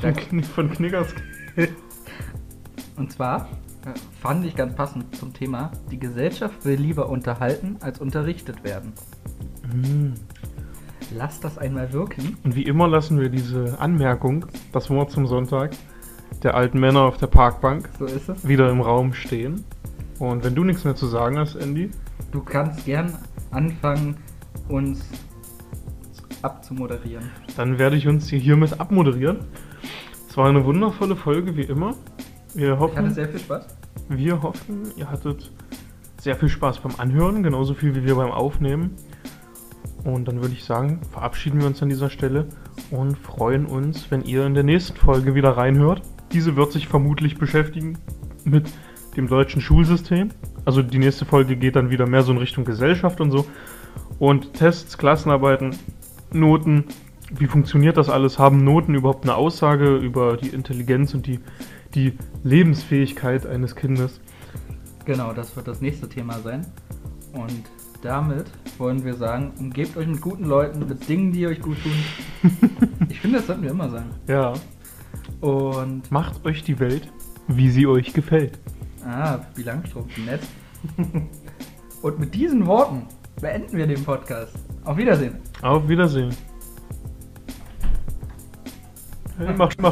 [0.00, 1.08] Von, Kni von Kniggers
[1.54, 1.72] Knigge.
[2.96, 3.48] Und zwar
[3.84, 8.92] äh, fand ich ganz passend zum Thema, die Gesellschaft will lieber unterhalten als unterrichtet werden.
[9.72, 10.14] Mhm.
[11.14, 12.36] Lasst das einmal wirken.
[12.44, 15.70] Und wie immer lassen wir diese Anmerkung, das Wort zum Sonntag,
[16.42, 18.46] der alten Männer auf der Parkbank So ist es.
[18.46, 19.64] wieder im Raum stehen.
[20.18, 21.90] Und wenn du nichts mehr zu sagen hast, Andy,
[22.30, 23.14] Du kannst gern
[23.50, 24.16] anfangen,
[24.68, 25.04] uns
[26.42, 27.30] abzumoderieren.
[27.56, 29.38] dann werde ich uns hier hiermit abmoderieren.
[30.28, 31.94] Es war eine wundervolle Folge, wie immer.
[32.54, 33.66] Wir Ich hatte hoffen, sehr viel Spaß.
[34.08, 35.50] wir hoffen, ihr hattet
[36.20, 38.96] sehr viel Spaß beim Anhören, genauso viel wie wir beim Aufnehmen.
[40.04, 42.46] Und dann würde ich sagen, verabschieden wir uns an dieser Stelle
[42.90, 46.02] und freuen uns, wenn ihr in der nächsten Folge wieder reinhört.
[46.32, 47.98] Diese wird sich vermutlich beschäftigen
[48.44, 48.70] mit
[49.16, 50.30] dem deutschen Schulsystem.
[50.64, 53.46] Also die nächste Folge geht dann wieder mehr so in Richtung Gesellschaft und so.
[54.18, 55.76] Und Tests, Klassenarbeiten,
[56.32, 56.84] Noten,
[57.30, 58.38] wie funktioniert das alles?
[58.38, 61.40] Haben Noten überhaupt eine Aussage über die Intelligenz und die,
[61.94, 64.20] die Lebensfähigkeit eines Kindes?
[65.04, 66.66] Genau, das wird das nächste Thema sein.
[67.32, 67.64] Und
[68.02, 68.46] damit
[68.78, 72.50] wollen wir sagen, umgebt euch mit guten Leuten, mit Dingen, die euch gut tun.
[73.10, 74.10] Ich finde, das sollten wir immer sagen.
[74.26, 74.52] Ja.
[75.40, 77.10] Und, Macht euch die Welt,
[77.48, 78.58] wie sie euch gefällt.
[79.08, 80.40] Ah, wie Langstrumpf, nett.
[82.02, 83.06] Und mit diesen Worten
[83.40, 84.54] beenden wir den Podcast.
[84.84, 85.36] Auf Wiedersehen.
[85.62, 86.34] Auf Wiedersehen.
[89.38, 89.76] Hey, mach, mach